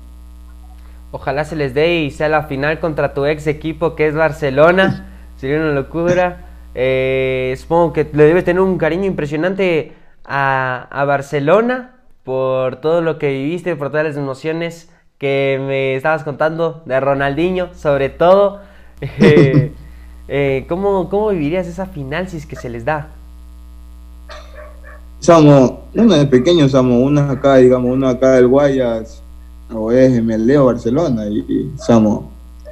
Ojalá 1.12 1.46
se 1.46 1.56
les 1.56 1.76
dé 1.76 2.02
y 2.02 2.12
sea 2.12 2.28
la 2.28 2.44
final 2.44 2.80
contra 2.80 3.14
tu 3.14 3.26
ex 3.26 3.46
equipo 3.46 3.96
que 3.96 4.08
es 4.08 4.16
Barcelona. 4.16 5.12
Sería 5.38 5.58
una 5.58 5.72
locura. 5.72 6.48
Eh, 6.74 7.56
supongo 7.60 7.94
que 7.94 8.10
le 8.12 8.24
debes 8.24 8.46
tener 8.46 8.62
un 8.62 8.80
cariño 8.80 9.06
impresionante 9.06 9.94
a, 10.26 10.88
a, 10.90 11.06
Barcelona 11.06 11.93
por 12.24 12.78
todo 12.78 13.02
lo 13.02 13.20
que 13.20 13.32
viviste, 13.32 13.76
por 13.76 13.90
todas 13.90 14.06
las 14.06 14.18
emociones 14.18 14.90
que 15.18 15.62
me 15.66 15.96
estabas 15.96 16.24
contando 16.24 16.82
de 16.86 17.00
Ronaldinho, 17.00 17.74
sobre 17.74 18.10
todo. 18.10 18.62
Eh, 19.20 19.74
eh, 20.30 20.66
¿cómo, 20.70 21.10
¿Cómo 21.10 21.30
vivirías 21.30 21.68
esa 21.68 21.86
final 21.88 22.30
si 22.30 22.38
es 22.38 22.46
que 22.46 22.56
se 22.56 22.70
les 22.70 22.86
da? 22.86 23.10
Somos, 25.20 25.74
uno 25.94 26.16
de 26.16 26.26
pequeños 26.26 26.72
somos, 26.72 27.02
uno 27.02 27.22
acá, 27.22 27.58
digamos, 27.58 27.92
uno 27.92 28.08
acá 28.08 28.32
del 28.32 28.48
Guayas, 28.48 29.22
o 29.74 29.92
es 29.92 30.24
MLD 30.24 30.58
o 30.58 30.66
Barcelona, 30.66 31.26
y, 31.28 31.72
somos, 31.78 32.26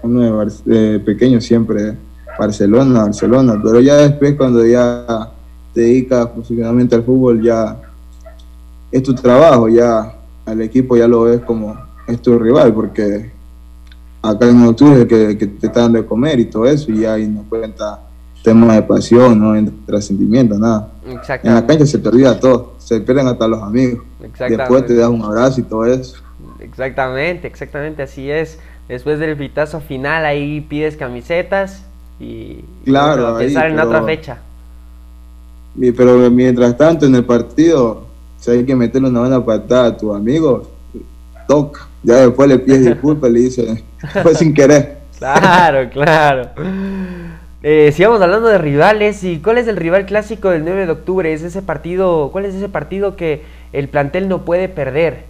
uno 0.03 0.45
de, 0.65 0.99
pequeños 0.99 1.43
siempre 1.43 1.97
Barcelona, 2.39 3.03
Barcelona, 3.03 3.59
pero 3.61 3.81
ya 3.81 3.95
después 3.97 4.35
cuando 4.35 4.65
ya 4.65 5.31
te 5.73 5.81
dedicas 5.81 6.27
profesionalmente 6.27 6.95
al 6.95 7.03
fútbol, 7.03 7.41
ya 7.41 7.77
es 8.91 9.03
tu 9.03 9.13
trabajo, 9.13 9.69
ya 9.69 10.15
al 10.45 10.61
equipo 10.61 10.97
ya 10.97 11.07
lo 11.07 11.23
ves 11.23 11.41
como 11.41 11.77
es 12.07 12.21
tu 12.21 12.37
rival, 12.37 12.73
porque 12.73 13.31
acá 14.21 14.47
en 14.47 14.63
octubre 14.63 15.07
que, 15.07 15.37
que 15.37 15.47
te 15.47 15.67
está 15.67 15.81
dando 15.81 16.01
de 16.01 16.05
comer 16.05 16.39
y 16.39 16.45
todo 16.45 16.65
eso, 16.65 16.91
y 16.91 17.05
ahí 17.05 17.27
no 17.27 17.43
cuenta 17.47 17.99
temas 18.43 18.75
de 18.75 18.81
pasión, 18.83 19.39
no 19.39 19.55
entra 19.55 20.01
sentimiento, 20.01 20.57
nada. 20.57 20.91
En 21.43 21.53
la 21.53 21.65
cancha 21.65 21.85
se 21.85 21.99
te 21.99 22.09
olvida 22.09 22.39
todo, 22.39 22.73
se 22.79 22.99
pierden 23.01 23.27
hasta 23.27 23.47
los 23.47 23.61
amigos. 23.61 24.03
Después 24.19 24.85
te 24.85 24.95
das 24.95 25.09
un 25.09 25.21
abrazo 25.23 25.61
y 25.61 25.63
todo 25.63 25.85
eso. 25.85 26.17
Exactamente, 26.59 27.47
exactamente, 27.47 28.03
así 28.03 28.29
es. 28.29 28.59
Después 28.87 29.19
del 29.19 29.37
pitazo 29.37 29.79
final 29.79 30.25
ahí 30.25 30.61
pides 30.61 30.97
camisetas 30.97 31.85
y 32.19 32.65
claro, 32.83 33.35
y 33.35 33.45
pensar 33.45 33.69
en 33.69 33.79
otra 33.79 34.03
fecha. 34.03 34.39
Pero 35.79 36.29
mientras 36.29 36.75
tanto 36.77 37.05
en 37.05 37.15
el 37.15 37.23
partido, 37.23 38.05
si 38.41 38.51
hay 38.51 38.65
que 38.65 38.75
meterle 38.75 39.07
una 39.07 39.19
buena 39.19 39.45
patada 39.45 39.85
a 39.85 39.97
tu 39.97 40.13
amigo, 40.13 40.67
toca. 41.47 41.87
Ya 42.01 42.15
después 42.15 42.49
le 42.49 42.57
pides 42.57 42.85
disculpas 42.85 43.31
le 43.31 43.39
dice, 43.39 43.83
fue 44.23 44.33
sin 44.33 44.53
querer. 44.53 44.97
Claro, 45.19 45.87
claro. 45.91 46.49
Eh, 47.61 47.91
sigamos 47.95 48.19
hablando 48.19 48.47
de 48.47 48.57
rivales. 48.57 49.23
¿Y 49.23 49.37
cuál 49.37 49.59
es 49.59 49.67
el 49.67 49.77
rival 49.77 50.07
clásico 50.07 50.49
del 50.49 50.65
9 50.65 50.87
de 50.87 50.91
octubre? 50.91 51.31
¿Es 51.31 51.43
ese 51.43 51.61
partido, 51.61 52.29
¿Cuál 52.31 52.45
es 52.45 52.55
ese 52.55 52.67
partido 52.67 53.15
que 53.15 53.43
el 53.73 53.87
plantel 53.87 54.27
no 54.27 54.43
puede 54.43 54.67
perder? 54.67 55.25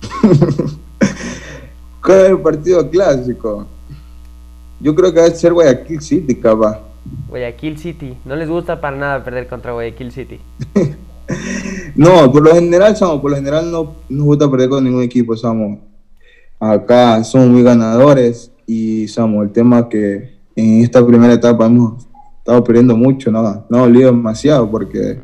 ¿Cuál 2.02 2.18
es 2.20 2.30
el 2.30 2.38
partido 2.38 2.88
clásico? 2.88 3.66
Yo 4.80 4.94
creo 4.94 5.12
que 5.12 5.20
va 5.20 5.26
a 5.26 5.30
ser 5.30 5.52
Guayaquil 5.52 6.00
City, 6.00 6.34
capaz. 6.36 6.80
Guayaquil 7.28 7.78
City. 7.78 8.16
No 8.24 8.34
les 8.34 8.48
gusta 8.48 8.80
para 8.80 8.96
nada 8.96 9.22
perder 9.22 9.46
contra 9.46 9.72
Guayaquil 9.72 10.10
City. 10.10 10.40
no, 11.94 12.30
por 12.32 12.42
lo 12.42 12.54
general, 12.54 12.96
somos, 12.96 13.20
por 13.20 13.30
lo 13.30 13.36
general 13.36 13.70
no 13.70 13.96
nos 14.08 14.26
gusta 14.26 14.50
perder 14.50 14.68
con 14.68 14.84
ningún 14.84 15.02
equipo, 15.02 15.36
somos. 15.36 15.78
Acá 16.60 17.22
somos 17.22 17.48
muy 17.48 17.62
ganadores 17.62 18.50
y 18.66 19.06
somos 19.08 19.44
el 19.44 19.52
tema 19.52 19.88
que 19.88 20.38
en 20.56 20.82
esta 20.82 21.06
primera 21.06 21.34
etapa 21.34 21.66
hemos 21.66 22.06
estado 22.38 22.64
perdiendo 22.64 22.96
mucho, 22.96 23.30
no, 23.30 23.64
no 23.68 23.78
dolido 23.78 24.10
demasiado 24.10 24.68
porque 24.70 25.20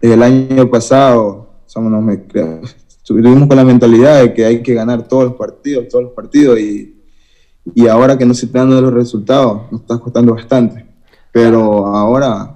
el 0.00 0.22
año 0.22 0.68
pasado 0.68 1.50
somos, 1.66 1.92
nos, 1.92 2.18
estuvimos 2.88 3.46
con 3.46 3.56
la 3.56 3.64
mentalidad 3.64 4.22
de 4.22 4.34
que 4.34 4.44
hay 4.44 4.62
que 4.62 4.74
ganar 4.74 5.06
todos 5.06 5.24
los 5.24 5.34
partidos, 5.34 5.86
todos 5.88 6.04
los 6.04 6.12
partidos 6.12 6.58
y, 6.58 6.96
y 7.74 7.86
ahora 7.86 8.18
que 8.18 8.26
no 8.26 8.34
se 8.34 8.46
están 8.46 8.68
dando 8.68 8.82
los 8.82 8.94
resultados 8.94 9.70
nos 9.70 9.82
está 9.82 9.98
costando 9.98 10.34
bastante. 10.34 10.84
Pero 11.32 11.86
ahora 11.86 12.55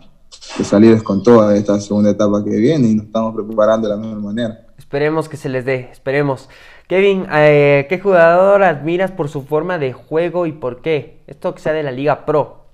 que 0.56 0.64
salir 0.64 1.02
con 1.02 1.22
toda 1.22 1.56
esta 1.56 1.80
segunda 1.80 2.10
etapa 2.10 2.44
que 2.44 2.56
viene 2.56 2.88
y 2.88 2.94
nos 2.94 3.06
estamos 3.06 3.34
preparando 3.34 3.88
de 3.88 3.94
la 3.94 4.00
misma 4.00 4.20
manera. 4.20 4.66
Esperemos 4.78 5.28
que 5.28 5.36
se 5.36 5.48
les 5.48 5.64
dé, 5.64 5.88
esperemos. 5.92 6.48
Kevin, 6.88 7.26
eh, 7.32 7.86
¿qué 7.88 8.00
jugador 8.00 8.64
admiras 8.64 9.12
por 9.12 9.28
su 9.28 9.42
forma 9.42 9.78
de 9.78 9.92
juego 9.92 10.46
y 10.46 10.52
por 10.52 10.82
qué? 10.82 11.22
Esto 11.26 11.54
que 11.54 11.60
sea 11.60 11.72
de 11.72 11.82
la 11.82 11.92
Liga 11.92 12.26
Pro. 12.26 12.64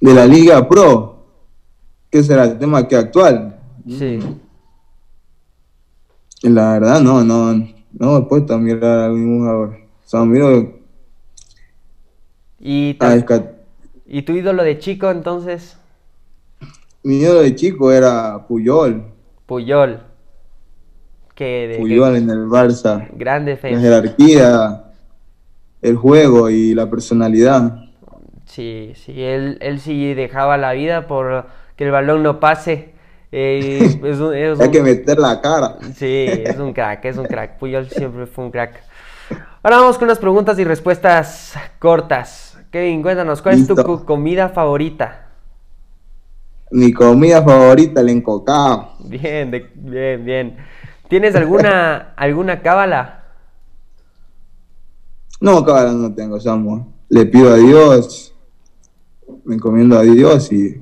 De 0.00 0.14
la 0.14 0.26
Liga 0.26 0.68
Pro. 0.68 1.26
¿Qué 2.10 2.22
será 2.22 2.44
el 2.44 2.58
tema 2.58 2.86
que 2.86 2.96
actual? 2.96 3.58
Sí. 3.88 4.20
La 6.42 6.74
verdad, 6.74 7.00
no, 7.00 7.24
no, 7.24 7.54
no 7.54 8.12
me 8.12 8.18
he 8.18 8.22
puesto 8.22 8.54
a 8.54 8.58
mirar 8.58 8.98
a 8.98 9.08
ningún 9.08 9.40
jugador. 9.40 9.78
O 10.04 10.08
sea, 10.08 10.24
miro. 10.24 10.80
¿Y, 12.60 12.96
¿Y 14.06 14.22
tu 14.22 14.32
ídolo 14.32 14.62
de 14.62 14.78
chico 14.78 15.10
entonces? 15.10 15.78
Mi 17.02 17.16
ídolo 17.18 17.40
de 17.40 17.54
chico 17.54 17.92
era 17.92 18.46
Puyol. 18.46 19.04
Puyol 19.46 20.00
que... 21.34 21.74
en 21.74 22.30
el 22.30 22.46
Barça. 22.46 23.08
Gran 23.12 23.44
defensa. 23.44 23.76
La 23.76 23.82
jerarquía, 23.82 24.84
el 25.80 25.96
juego 25.96 26.50
y 26.50 26.74
la 26.74 26.88
personalidad. 26.88 27.84
Sí, 28.46 28.92
sí, 28.96 29.22
él, 29.22 29.58
él 29.60 29.80
sí 29.80 30.14
dejaba 30.14 30.58
la 30.58 30.72
vida 30.72 31.06
por 31.06 31.46
que 31.76 31.84
el 31.84 31.90
balón 31.90 32.22
no 32.22 32.38
pase. 32.38 32.92
Eh, 33.30 33.98
Hay 34.60 34.70
que 34.70 34.82
meter 34.82 35.18
la 35.18 35.40
cara. 35.40 35.78
Sí, 35.94 36.26
es 36.28 36.58
un 36.58 36.72
crack, 36.72 37.04
es 37.06 37.16
un 37.16 37.26
crack. 37.26 37.58
Puyol 37.58 37.88
siempre 37.88 38.26
fue 38.26 38.44
un 38.44 38.50
crack. 38.50 38.82
Ahora 39.62 39.78
vamos 39.78 39.96
con 39.96 40.04
unas 40.04 40.18
preguntas 40.18 40.58
y 40.58 40.64
respuestas 40.64 41.54
cortas. 41.78 42.51
Kevin, 42.72 43.02
cuéntanos, 43.02 43.42
¿cuál 43.42 43.56
es 43.56 43.66
tu 43.66 43.76
comida 44.06 44.48
favorita? 44.48 45.28
Mi 46.70 46.90
comida 46.90 47.42
favorita, 47.42 48.00
el 48.00 48.08
encocado. 48.08 48.94
Bien, 49.00 49.50
bien, 49.74 50.24
bien. 50.24 50.56
¿Tienes 51.06 51.34
alguna, 51.34 52.14
alguna 52.16 52.62
cábala? 52.62 53.24
No, 55.38 55.62
cábala 55.66 55.92
no 55.92 56.14
tengo, 56.14 56.40
Samuel. 56.40 56.84
Le 57.10 57.26
pido 57.26 57.52
a 57.52 57.56
Dios, 57.56 58.34
me 59.44 59.56
encomiendo 59.56 59.98
a 59.98 60.02
Dios 60.02 60.50
y 60.50 60.80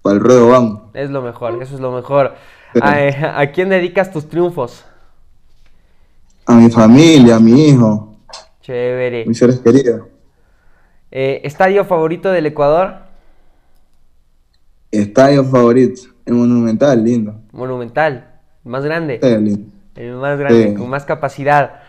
para 0.00 0.14
el 0.14 0.20
ruedo 0.22 0.48
vamos. 0.48 0.82
Es 0.94 1.10
lo 1.10 1.20
mejor, 1.20 1.62
eso 1.62 1.74
es 1.74 1.80
lo 1.80 1.92
mejor. 1.92 2.36
¿A, 2.80 3.46
quién 3.52 3.68
dedicas 3.68 4.10
tus 4.10 4.26
triunfos? 4.30 4.82
A 6.46 6.54
mi 6.54 6.70
familia, 6.70 7.36
a 7.36 7.40
mi 7.40 7.68
hijo. 7.68 8.16
Chévere. 8.62 9.26
Mis 9.26 9.36
seres 9.36 9.60
queridos. 9.60 10.06
Eh, 11.10 11.40
¿Estadio 11.44 11.84
favorito 11.84 12.30
del 12.30 12.46
Ecuador? 12.46 12.96
Estadio 14.90 15.44
favorito, 15.44 16.02
el 16.26 16.34
Monumental, 16.34 17.02
lindo. 17.02 17.34
Monumental. 17.52 18.26
Más 18.64 18.84
grande. 18.84 19.18
El 19.94 20.14
más 20.14 20.38
grande, 20.38 20.74
con 20.74 20.88
más 20.88 21.04
capacidad. 21.04 21.80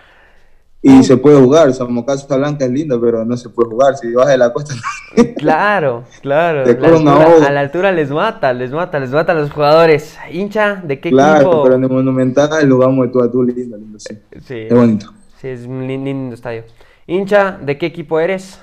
Y 0.82 1.04
se 1.04 1.18
puede 1.18 1.38
jugar, 1.42 1.74
San 1.74 2.02
Casa 2.04 2.38
Blanca 2.38 2.64
es 2.64 2.72
lindo, 2.72 3.02
pero 3.02 3.26
no 3.26 3.36
se 3.36 3.50
puede 3.50 3.70
jugar. 3.70 3.98
Si 3.98 4.14
vas 4.14 4.28
de 4.28 4.38
la 4.38 4.54
costa. 4.54 4.74
claro, 5.38 6.06
claro. 6.22 6.64
a 6.64 7.52
la 7.52 7.60
altura 7.60 7.92
les 7.92 8.10
mata, 8.10 8.54
les 8.54 8.72
mata, 8.72 8.98
les 9.00 9.12
mata 9.12 9.34
a 9.34 9.36
los 9.36 9.52
jugadores. 9.52 10.18
¿Hincha? 10.32 10.76
¿De 10.76 11.02
qué 11.02 11.10
claro, 11.10 11.42
equipo? 11.42 11.64
pero 11.64 11.76
en 11.76 11.84
el 11.84 11.90
Monumental 11.90 12.66
lo 12.68 12.78
vamos 12.78 13.08
de 13.08 13.12
tú 13.12 13.22
a 13.22 13.30
tú, 13.30 13.44
lindo, 13.44 13.76
lindo, 13.76 14.00
sí. 14.00 14.18
sí. 14.42 14.68
Es 14.70 14.74
bonito. 14.74 15.14
Sí, 15.42 15.50
es 15.50 15.66
un 15.66 15.86
lindo 15.86 16.34
estadio. 16.34 16.64
¿Hincha? 17.08 17.58
¿De 17.62 17.78
qué 17.78 17.88
equipo 17.88 18.18
eres? 18.20 18.62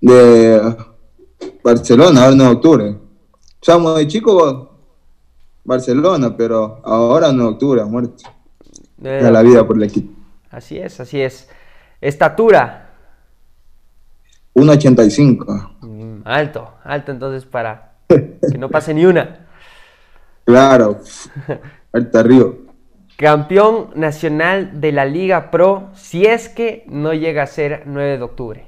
De 0.00 0.76
Barcelona, 1.62 2.24
ahora 2.24 2.34
en 2.34 2.40
octubre. 2.42 2.96
Somos 3.60 3.96
de 3.96 4.06
chico, 4.06 4.78
Barcelona, 5.64 6.36
pero 6.36 6.80
ahora 6.84 7.28
en 7.28 7.40
octubre, 7.40 7.84
muerto. 7.84 8.24
De 8.96 9.30
la 9.30 9.42
vida 9.42 9.66
por 9.66 9.76
el 9.76 9.84
equipo. 9.84 10.12
Así 10.50 10.78
es, 10.78 10.98
así 11.00 11.20
es. 11.20 11.48
Estatura. 12.00 12.90
1.85. 14.54 15.76
Mm, 15.82 16.22
alto, 16.24 16.74
alto 16.84 17.12
entonces 17.12 17.44
para 17.44 17.92
que 18.08 18.58
no 18.58 18.68
pase 18.68 18.94
ni 18.94 19.04
una. 19.04 19.46
Claro, 20.44 21.00
alta 21.92 22.20
arriba. 22.20 22.52
Campeón 23.16 23.90
nacional 23.96 24.80
de 24.80 24.92
la 24.92 25.04
Liga 25.04 25.50
Pro, 25.50 25.90
si 25.94 26.24
es 26.24 26.48
que 26.48 26.84
no 26.88 27.12
llega 27.12 27.42
a 27.42 27.46
ser 27.46 27.82
9 27.86 28.16
de 28.16 28.22
octubre. 28.22 28.67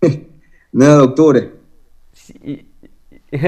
9 0.72 0.94
de 0.94 1.00
octubre. 1.00 1.52
Sí, 2.12 2.66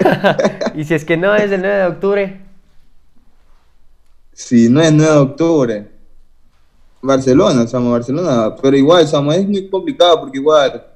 y 0.74 0.84
si 0.84 0.94
es 0.94 1.04
que 1.04 1.16
no 1.16 1.34
es 1.34 1.50
el 1.50 1.60
9 1.60 1.76
de 1.76 1.86
octubre. 1.86 2.40
Si 4.32 4.68
no 4.68 4.80
es 4.80 4.92
9 4.92 5.12
de 5.12 5.18
octubre. 5.18 5.90
Barcelona, 7.02 7.66
Samu, 7.66 7.92
Barcelona. 7.92 8.54
Pero 8.60 8.76
igual, 8.76 9.06
Samu, 9.06 9.32
es 9.32 9.46
muy 9.46 9.68
complicado 9.68 10.20
porque 10.20 10.38
igual 10.38 10.86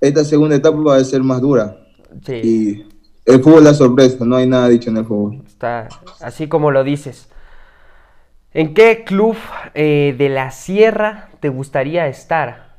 esta 0.00 0.24
segunda 0.24 0.56
etapa 0.56 0.78
va 0.78 0.96
a 0.96 1.04
ser 1.04 1.22
más 1.22 1.40
dura. 1.40 1.76
Sí. 2.24 2.40
Y 2.42 2.86
el 3.24 3.42
fútbol 3.42 3.58
es 3.58 3.64
la 3.64 3.74
sorpresa, 3.74 4.24
no 4.24 4.36
hay 4.36 4.46
nada 4.46 4.68
dicho 4.68 4.90
en 4.90 4.96
el 4.96 5.04
fútbol. 5.04 5.42
Está 5.46 5.88
así 6.20 6.48
como 6.48 6.70
lo 6.70 6.84
dices. 6.84 7.28
¿En 8.52 8.74
qué 8.74 9.04
club 9.04 9.36
eh, 9.74 10.14
de 10.16 10.28
la 10.28 10.50
Sierra 10.50 11.28
te 11.40 11.48
gustaría 11.48 12.08
estar? 12.08 12.69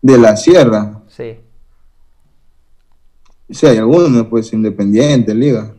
De 0.00 0.18
la 0.18 0.36
Sierra. 0.36 1.02
Sí. 1.08 1.40
Sí, 3.50 3.66
hay 3.66 3.78
algunos, 3.78 4.26
pues 4.26 4.52
independiente, 4.52 5.34
liga. 5.34 5.74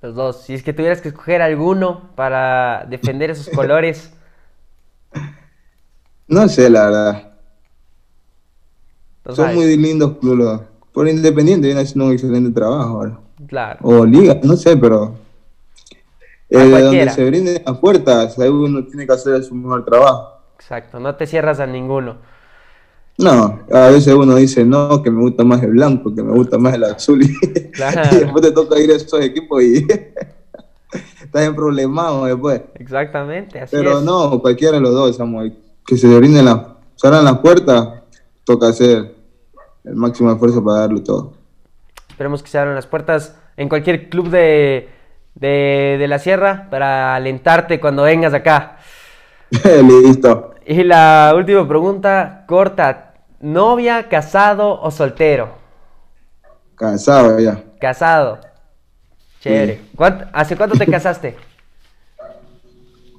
Los 0.00 0.14
dos. 0.14 0.42
Si 0.42 0.54
es 0.54 0.62
que 0.62 0.72
tuvieras 0.72 1.00
que 1.00 1.08
escoger 1.08 1.42
alguno 1.42 2.10
para 2.14 2.86
defender 2.88 3.30
esos 3.30 3.48
colores. 3.54 4.12
No 6.26 6.48
sé, 6.48 6.70
la 6.70 6.84
verdad. 6.86 7.32
Son 9.30 9.54
muy 9.54 9.76
lindos 9.76 10.18
clubes. 10.18 10.60
Por 10.92 11.08
Independiente 11.08 11.66
viene 11.66 11.80
haciendo 11.80 12.06
un 12.06 12.12
excelente 12.12 12.50
trabajo 12.50 12.98
ahora. 12.98 13.18
Claro. 13.46 13.78
O 13.82 14.04
Liga, 14.04 14.38
no 14.42 14.56
sé, 14.56 14.76
pero. 14.76 15.14
Eh, 16.50 16.58
donde 16.58 17.10
se 17.10 17.24
brinden 17.24 17.62
las 17.66 17.78
puertas, 17.78 18.38
ahí 18.38 18.48
uno 18.48 18.84
tiene 18.84 19.06
que 19.06 19.12
hacer 19.12 19.42
su 19.42 19.54
mejor 19.54 19.84
trabajo. 19.84 20.34
Exacto, 20.56 21.00
no 21.00 21.16
te 21.16 21.26
cierras 21.26 21.58
a 21.58 21.66
ninguno. 21.66 22.18
No, 23.16 23.60
a 23.72 23.88
veces 23.90 24.12
uno 24.12 24.34
dice, 24.34 24.64
no, 24.64 25.00
que 25.02 25.10
me 25.10 25.20
gusta 25.20 25.44
más 25.44 25.62
el 25.62 25.70
blanco, 25.70 26.12
que 26.14 26.22
me 26.22 26.32
gusta 26.32 26.58
más 26.58 26.74
el 26.74 26.84
azul. 26.84 27.22
Y, 28.12 28.16
después 28.16 28.42
te 28.42 28.52
toca 28.52 28.78
ir 28.78 28.90
a 28.90 28.94
esos 28.94 29.20
equipos 29.20 29.62
y 29.62 29.86
estás 31.22 31.42
en 31.42 31.54
problemado 31.54 32.24
después. 32.24 32.62
Exactamente, 32.74 33.60
así 33.60 33.76
Pero 33.76 34.00
no, 34.00 34.40
cualquiera 34.40 34.76
de 34.76 34.80
los 34.80 34.92
dos, 34.92 35.16
Samuel, 35.16 35.56
que 35.86 35.96
se 35.96 36.06
brinden 36.16 36.44
las, 36.44 36.60
las 37.02 37.38
puertas, 37.38 38.02
toca 38.44 38.68
hacer 38.68 39.14
el 39.84 39.94
máximo 39.94 40.32
esfuerzo 40.32 40.64
para 40.64 40.80
darlo 40.80 41.02
todo. 41.02 41.32
Esperemos 42.08 42.42
que 42.42 42.48
se 42.48 42.58
abran 42.58 42.76
las 42.76 42.86
puertas 42.86 43.36
en 43.56 43.68
cualquier 43.68 44.08
club 44.08 44.30
de, 44.30 44.88
de, 45.34 45.96
de 45.98 46.08
la 46.08 46.18
sierra 46.18 46.68
para 46.70 47.14
alentarte 47.16 47.80
cuando 47.80 48.04
vengas 48.04 48.34
acá. 48.34 48.78
Listo. 49.50 50.54
Y 50.66 50.82
la 50.82 51.32
última 51.36 51.66
pregunta, 51.68 52.44
corta. 52.46 53.03
¿Novia, 53.44 54.08
casado 54.08 54.80
o 54.80 54.90
soltero? 54.90 55.50
Casado 56.76 57.38
ya. 57.38 57.62
Casado. 57.78 58.38
Chévere. 59.40 59.82
¿Cuánto- 59.94 60.24
¿Hace 60.32 60.56
cuánto 60.56 60.76
te 60.78 60.86
casaste? 60.86 61.36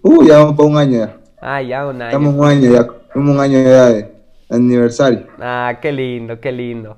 Uh, 0.02 0.24
ya 0.24 0.38
vamos 0.38 0.56
para 0.56 0.70
un 0.70 0.78
año 0.78 1.00
ya. 1.00 1.18
Ah, 1.42 1.62
ya 1.64 1.88
un 1.88 2.00
Estamos 2.00 2.34
año. 2.34 2.40
un 2.42 2.48
año 2.48 2.72
ya. 2.74 2.80
Estamos 2.82 3.36
un 3.36 3.40
año 3.40 3.64
ya 3.64 3.86
de 3.90 4.12
aniversario. 4.52 5.28
Ah, 5.40 5.80
qué 5.82 5.92
lindo, 5.92 6.40
qué 6.40 6.52
lindo. 6.52 6.98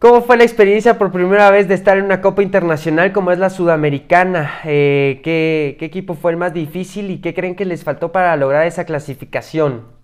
¿Cómo 0.00 0.22
fue 0.22 0.36
la 0.36 0.44
experiencia 0.44 0.96
por 0.96 1.10
primera 1.10 1.50
vez 1.50 1.66
de 1.66 1.74
estar 1.74 1.98
en 1.98 2.04
una 2.04 2.20
Copa 2.20 2.42
Internacional 2.44 3.12
como 3.12 3.32
es 3.32 3.38
la 3.40 3.50
Sudamericana? 3.50 4.60
Eh, 4.64 5.20
¿qué, 5.24 5.76
qué 5.80 5.86
equipo 5.86 6.14
fue 6.14 6.30
el 6.30 6.36
más 6.36 6.52
difícil 6.54 7.10
y 7.10 7.20
qué 7.20 7.34
creen 7.34 7.56
que 7.56 7.64
les 7.64 7.82
faltó 7.82 8.12
para 8.12 8.36
lograr 8.36 8.64
esa 8.66 8.84
clasificación? 8.84 9.97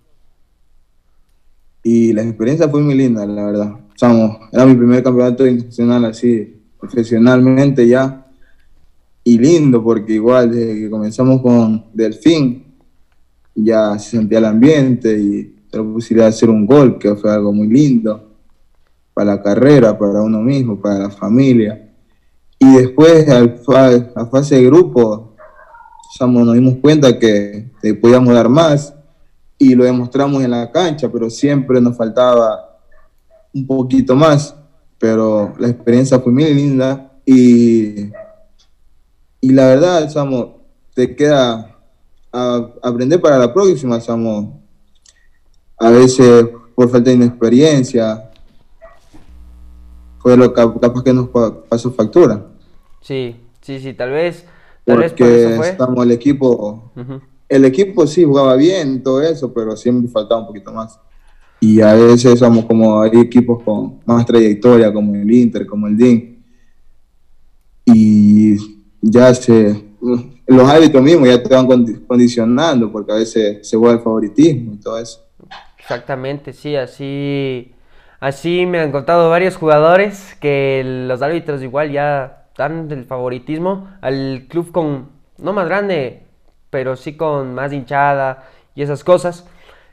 Y 1.87 2.13
la 2.13 2.23
experiencia 2.23 2.67
fue 2.67 2.81
muy 2.81 2.95
linda, 2.95 3.27
la 3.27 3.45
verdad. 3.45 3.75
Estamos, 3.93 4.37
era 4.51 4.65
mi 4.65 4.73
primer 4.73 5.03
campeonato 5.03 5.45
internacional 5.45 6.05
así, 6.05 6.59
profesionalmente 6.79 7.87
ya. 7.87 8.25
Y 9.23 9.37
lindo, 9.37 9.83
porque 9.83 10.13
igual 10.13 10.49
desde 10.49 10.79
que 10.79 10.89
comenzamos 10.89 11.43
con 11.43 11.85
Delfín, 11.93 12.63
ya 13.53 13.99
se 13.99 14.17
sentía 14.17 14.39
el 14.39 14.45
ambiente 14.45 15.15
y 15.15 15.57
la 15.71 15.83
posibilidad 15.83 16.25
de 16.25 16.29
hacer 16.29 16.49
un 16.49 16.65
gol, 16.65 16.97
que 16.97 17.13
fue 17.13 17.31
algo 17.31 17.53
muy 17.53 17.67
lindo 17.67 18.31
para 19.13 19.35
la 19.35 19.43
carrera, 19.43 19.95
para 19.95 20.23
uno 20.23 20.41
mismo, 20.41 20.81
para 20.81 20.97
la 20.97 21.11
familia. 21.11 21.87
Y 22.57 22.77
después, 22.77 23.29
a 23.29 24.25
fase 24.25 24.55
de 24.55 24.65
grupo, 24.65 25.35
Samo, 26.17 26.43
nos 26.43 26.55
dimos 26.55 26.77
cuenta 26.81 27.19
que 27.19 27.69
podíamos 28.01 28.33
dar 28.33 28.49
más 28.49 28.94
y 29.57 29.73
lo 29.75 29.83
demostramos 29.83 30.43
en 30.43 30.51
la 30.51 30.71
cancha, 30.71 31.09
pero 31.11 31.29
siempre 31.29 31.79
nos 31.81 31.95
faltaba 31.97 32.77
un 33.53 33.65
poquito 33.65 34.15
más. 34.15 34.55
Pero 34.97 35.53
la 35.59 35.67
experiencia 35.67 36.19
fue 36.19 36.31
muy 36.31 36.53
linda 36.53 37.11
y, 37.25 38.09
y 39.41 39.51
la 39.51 39.67
verdad, 39.67 40.09
Samo, 40.09 40.57
te 40.93 41.15
queda 41.15 41.75
a, 42.31 42.69
aprender 42.81 43.21
para 43.21 43.37
la 43.37 43.53
próxima, 43.53 43.99
Samo. 43.99 44.61
A 45.77 45.89
veces 45.89 46.47
por 46.73 46.89
falta 46.89 47.09
de 47.09 47.15
inexperiencia 47.17 48.29
fue 50.19 50.35
lo 50.37 50.53
cap- 50.53 50.79
capaz 50.79 51.03
que 51.03 51.13
nos 51.13 51.29
pa- 51.29 51.53
pasó 51.69 51.91
factura. 51.91 52.45
Sí, 53.01 53.35
sí, 53.61 53.79
sí, 53.79 53.93
tal 53.93 54.11
vez, 54.11 54.45
tal 54.85 54.97
vez 54.99 55.11
por 55.11 55.19
Porque 55.19 55.45
eso 55.45 55.55
fue. 55.57 55.69
estamos 55.69 56.03
el 56.05 56.11
equipo 56.11 56.91
Ujú. 56.95 57.21
El 57.47 57.65
equipo 57.65 58.07
sí 58.07 58.23
jugaba 58.23 58.55
bien, 58.55 59.03
todo 59.03 59.21
eso, 59.21 59.53
pero 59.53 59.75
siempre 59.75 60.11
faltaba 60.11 60.41
un 60.41 60.47
poquito 60.47 60.71
más. 60.71 60.99
Y 61.59 61.81
a 61.81 61.93
veces 61.93 62.39
somos 62.39 62.65
como 62.65 63.01
hay 63.01 63.11
equipos 63.19 63.63
con 63.63 63.99
más 64.05 64.25
trayectoria, 64.25 64.91
como 64.93 65.15
el 65.15 65.31
Inter, 65.31 65.65
como 65.65 65.87
el 65.87 65.97
DIN. 65.97 66.43
Y 67.85 68.55
ya 69.01 69.33
se. 69.33 69.83
Los 70.47 70.69
hábitos 70.69 71.01
mismos 71.01 71.27
ya 71.27 71.41
te 71.41 71.53
van 71.53 71.67
condi- 71.67 72.05
condicionando, 72.05 72.91
porque 72.91 73.11
a 73.11 73.15
veces 73.15 73.67
se 73.67 73.77
juega 73.77 73.95
el 73.95 74.01
favoritismo 74.01 74.73
y 74.73 74.77
todo 74.77 74.99
eso. 74.99 75.21
Exactamente, 75.79 76.53
sí, 76.53 76.75
así, 76.75 77.71
así 78.19 78.65
me 78.65 78.79
han 78.79 78.91
contado 78.91 79.29
varios 79.29 79.55
jugadores 79.55 80.35
que 80.39 80.83
los 81.07 81.21
árbitros 81.21 81.61
igual 81.63 81.91
ya 81.91 82.47
dan 82.57 82.87
del 82.87 83.05
favoritismo 83.05 83.87
al 84.01 84.45
club 84.49 84.71
con, 84.71 85.09
no 85.37 85.53
más 85.53 85.67
grande, 85.67 86.24
pero 86.75 86.97
sí 86.97 87.13
con 87.13 87.53
más 87.55 87.71
hinchada 87.71 88.49
y 88.75 88.81
esas 88.81 89.05
cosas. 89.05 89.45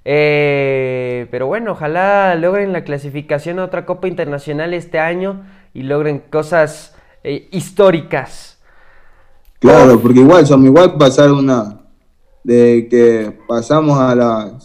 Eh, 0.04 1.28
pero 1.30 1.46
bueno, 1.46 1.70
ojalá 1.70 2.34
logren 2.34 2.72
la 2.72 2.82
clasificación 2.82 3.60
a 3.60 3.64
otra 3.66 3.86
Copa 3.86 4.08
Internacional 4.08 4.74
este 4.74 4.98
año 4.98 5.44
y 5.74 5.84
logren 5.84 6.24
cosas 6.28 6.96
eh, 7.22 7.46
históricas. 7.52 8.58
Claro, 9.60 10.00
porque 10.00 10.18
igual, 10.18 10.44
somos 10.44 10.66
igual 10.66 10.98
pasar 10.98 11.30
una. 11.30 11.78
De 12.42 12.88
que 12.90 13.38
pasamos 13.46 13.96
a 13.96 14.16
la 14.16 14.58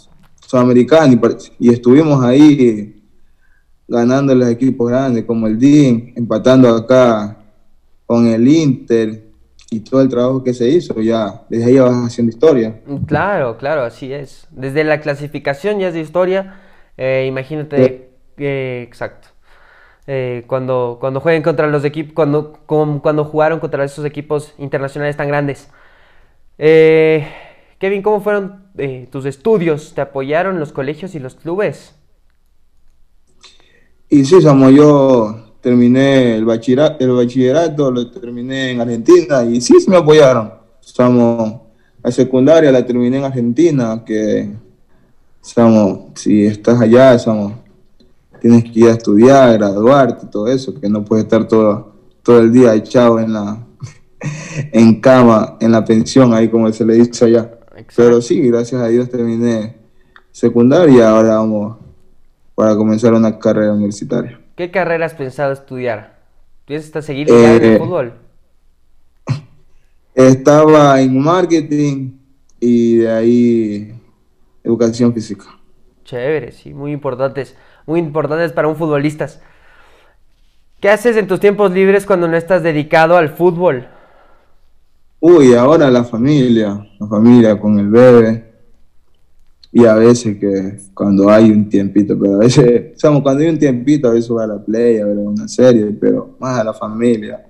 Sudamericana 0.44 1.14
y, 1.14 1.68
y 1.68 1.70
estuvimos 1.72 2.26
ahí 2.26 3.00
ganando 3.88 4.34
los 4.34 4.50
equipos 4.50 4.90
grandes 4.90 5.24
como 5.26 5.46
el 5.46 5.60
DIN, 5.60 6.14
empatando 6.16 6.68
acá 6.76 7.38
con 8.08 8.26
el 8.26 8.48
Inter 8.48 9.27
y 9.70 9.80
todo 9.82 10.02
el 10.02 10.10
trabajo 10.10 10.44
que 10.44 10.54
se 10.54 10.68
hizo, 10.70 11.00
ya 11.02 11.46
desde 11.50 11.66
ahí 11.66 11.80
vas 11.80 12.08
haciendo 12.08 12.32
historia. 12.32 12.80
Claro, 13.06 13.58
claro, 13.58 13.84
así 13.84 14.14
es. 14.14 14.48
Desde 14.52 14.84
la 14.84 15.02
clasificación 15.02 15.80
ya 15.80 15.90
es 15.90 15.94
de 15.94 16.00
historia. 16.02 16.56
Eh, 16.96 17.26
imagínate, 17.28 18.10
eh, 18.38 18.84
exacto. 18.88 19.30
Eh, 20.08 20.44
cuando, 20.48 20.98
cuando 21.00 21.20
jueguen 21.22 21.44
contra 21.44 21.68
los 21.68 21.86
equipos, 21.86 22.14
cuando, 22.14 22.54
con- 22.66 23.00
cuando 23.00 23.26
jugaron 23.26 23.60
contra 23.60 23.84
esos 23.86 24.06
equipos 24.06 24.54
internacionales 24.58 25.18
tan 25.18 25.28
grandes. 25.28 25.70
Eh, 26.58 27.28
Kevin, 27.80 28.02
¿cómo 28.04 28.22
fueron 28.22 28.68
tus 29.12 29.26
estudios? 29.26 29.94
¿Te 29.96 30.02
apoyaron 30.02 30.60
los 30.60 30.72
colegios 30.74 31.16
y 31.16 31.20
los 31.20 31.36
clubes? 31.36 31.96
Y 34.10 34.24
sí, 34.26 34.42
Samo, 34.42 34.70
yo 34.70 35.47
terminé 35.68 36.38
el 36.38 36.46
bachillerato, 36.46 37.04
el 37.04 37.12
bachillerato, 37.12 37.92
lo 37.92 38.10
terminé 38.10 38.72
en 38.72 38.80
Argentina 38.80 39.44
y 39.44 39.60
sí, 39.60 39.74
me 39.90 39.98
apoyaron. 39.98 40.54
Samo, 40.80 41.68
la 42.02 42.10
secundaria 42.10 42.72
la 42.72 42.86
terminé 42.86 43.18
en 43.18 43.26
Argentina, 43.26 44.02
que, 44.06 44.50
Samo, 45.42 46.14
si 46.16 46.46
estás 46.46 46.80
allá, 46.80 47.20
Samo, 47.20 47.64
tienes 48.40 48.64
que 48.64 48.80
ir 48.80 48.88
a 48.88 48.92
estudiar, 48.92 49.58
graduarte, 49.58 50.28
todo 50.28 50.48
eso, 50.48 50.74
que 50.80 50.88
no 50.88 51.04
puedes 51.04 51.26
estar 51.26 51.46
todo, 51.50 51.92
todo 52.24 52.40
el 52.40 52.54
día 52.54 52.74
echado 52.74 53.20
en 53.20 53.34
la 53.34 53.62
en 54.72 55.02
cama, 55.02 55.58
en 55.60 55.74
la 55.74 55.84
pensión, 55.84 56.34
ahí 56.34 56.48
como 56.48 56.72
se 56.72 56.86
le 56.86 56.94
dice 56.94 57.26
allá. 57.26 57.60
Pero 57.94 58.22
sí, 58.22 58.40
gracias 58.40 58.82
a 58.82 58.88
Dios 58.88 59.10
terminé 59.10 59.76
secundaria 60.32 60.98
y 60.98 61.02
ahora 61.02 61.40
vamos 61.40 61.76
para 62.56 62.74
comenzar 62.78 63.14
una 63.14 63.38
carrera 63.38 63.74
universitaria. 63.74 64.47
¿Qué 64.58 64.72
carrera 64.72 65.06
has 65.06 65.14
pensado 65.14 65.54
estudiar? 65.54 66.20
¿Piensas 66.66 67.06
seguir 67.06 67.30
en 67.30 67.64
el 67.64 67.64
Eh, 67.64 67.78
fútbol? 67.78 68.20
Estaba 70.16 71.00
en 71.02 71.20
marketing 71.20 72.18
y 72.60 72.98
de 72.98 73.12
ahí 73.12 73.94
educación 74.64 75.14
física. 75.14 75.46
Chévere, 76.06 76.52
sí, 76.54 76.74
muy 76.74 76.92
importantes, 76.92 77.56
muy 77.86 78.00
importantes 78.00 78.52
para 78.54 78.68
un 78.68 78.76
futbolista. 78.78 79.28
¿Qué 80.80 80.90
haces 80.90 81.18
en 81.18 81.28
tus 81.28 81.40
tiempos 81.40 81.70
libres 81.72 82.08
cuando 82.08 82.28
no 82.28 82.36
estás 82.36 82.64
dedicado 82.64 83.16
al 83.16 83.30
fútbol? 83.30 83.90
Uy, 85.20 85.54
ahora 85.54 85.90
la 85.92 86.04
familia, 86.04 86.84
la 87.00 87.08
familia 87.08 87.60
con 87.60 87.78
el 87.80 87.90
bebé. 87.90 88.47
Y 89.72 89.86
a 89.86 89.96
veces 89.96 90.38
que 90.38 90.78
cuando 90.94 91.30
hay 91.30 91.52
un 91.52 91.68
tiempito, 91.70 92.18
pero 92.20 92.36
a 92.36 92.38
veces, 92.40 92.94
o 93.04 93.24
cuando 93.24 93.44
hay 93.44 93.50
un 93.50 93.60
tiempito, 93.60 94.08
a 94.08 94.14
veces 94.14 94.30
voy 94.30 94.44
a 94.44 94.48
la 94.48 94.64
play, 94.64 95.00
a 95.00 95.06
ver 95.06 95.18
una 95.18 95.48
serie, 95.48 95.86
pero 96.00 96.36
más 96.40 96.60
a 96.60 96.64
la 96.64 96.74
familia. 96.74 97.46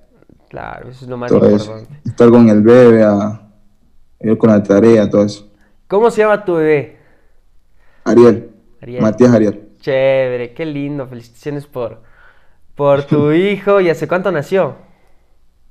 Claro, 0.49 0.89
eso 0.89 1.06
es 1.06 1.10
lo 1.10 1.17
más 1.17 1.30
todo 1.32 1.45
eso. 1.47 1.71
importante. 1.71 2.10
Estar 2.10 2.30
con 2.30 2.49
el 2.49 2.62
bebé, 2.62 3.03
a, 3.03 3.49
ir 4.21 4.38
con 4.38 4.49
la 4.49 4.63
tarea, 4.63 5.10
todo 5.10 5.23
eso. 5.23 5.49
¿Cómo 5.88 6.10
se 6.10 6.21
llama 6.21 6.43
tu 6.43 6.56
bebé? 6.56 6.97
Ariel, 8.03 8.49
Ariel. 8.82 9.01
Matías 9.01 9.34
Ariel. 9.34 9.69
Chévere, 9.80 10.53
qué 10.53 10.65
lindo. 10.65 11.08
Felicitaciones 11.08 11.65
por, 11.65 12.01
por 12.75 13.03
tu 13.03 13.32
hijo. 13.34 13.80
¿Y 13.80 13.89
hace 13.89 14.08
cuánto 14.08 14.32
nació? 14.32 14.75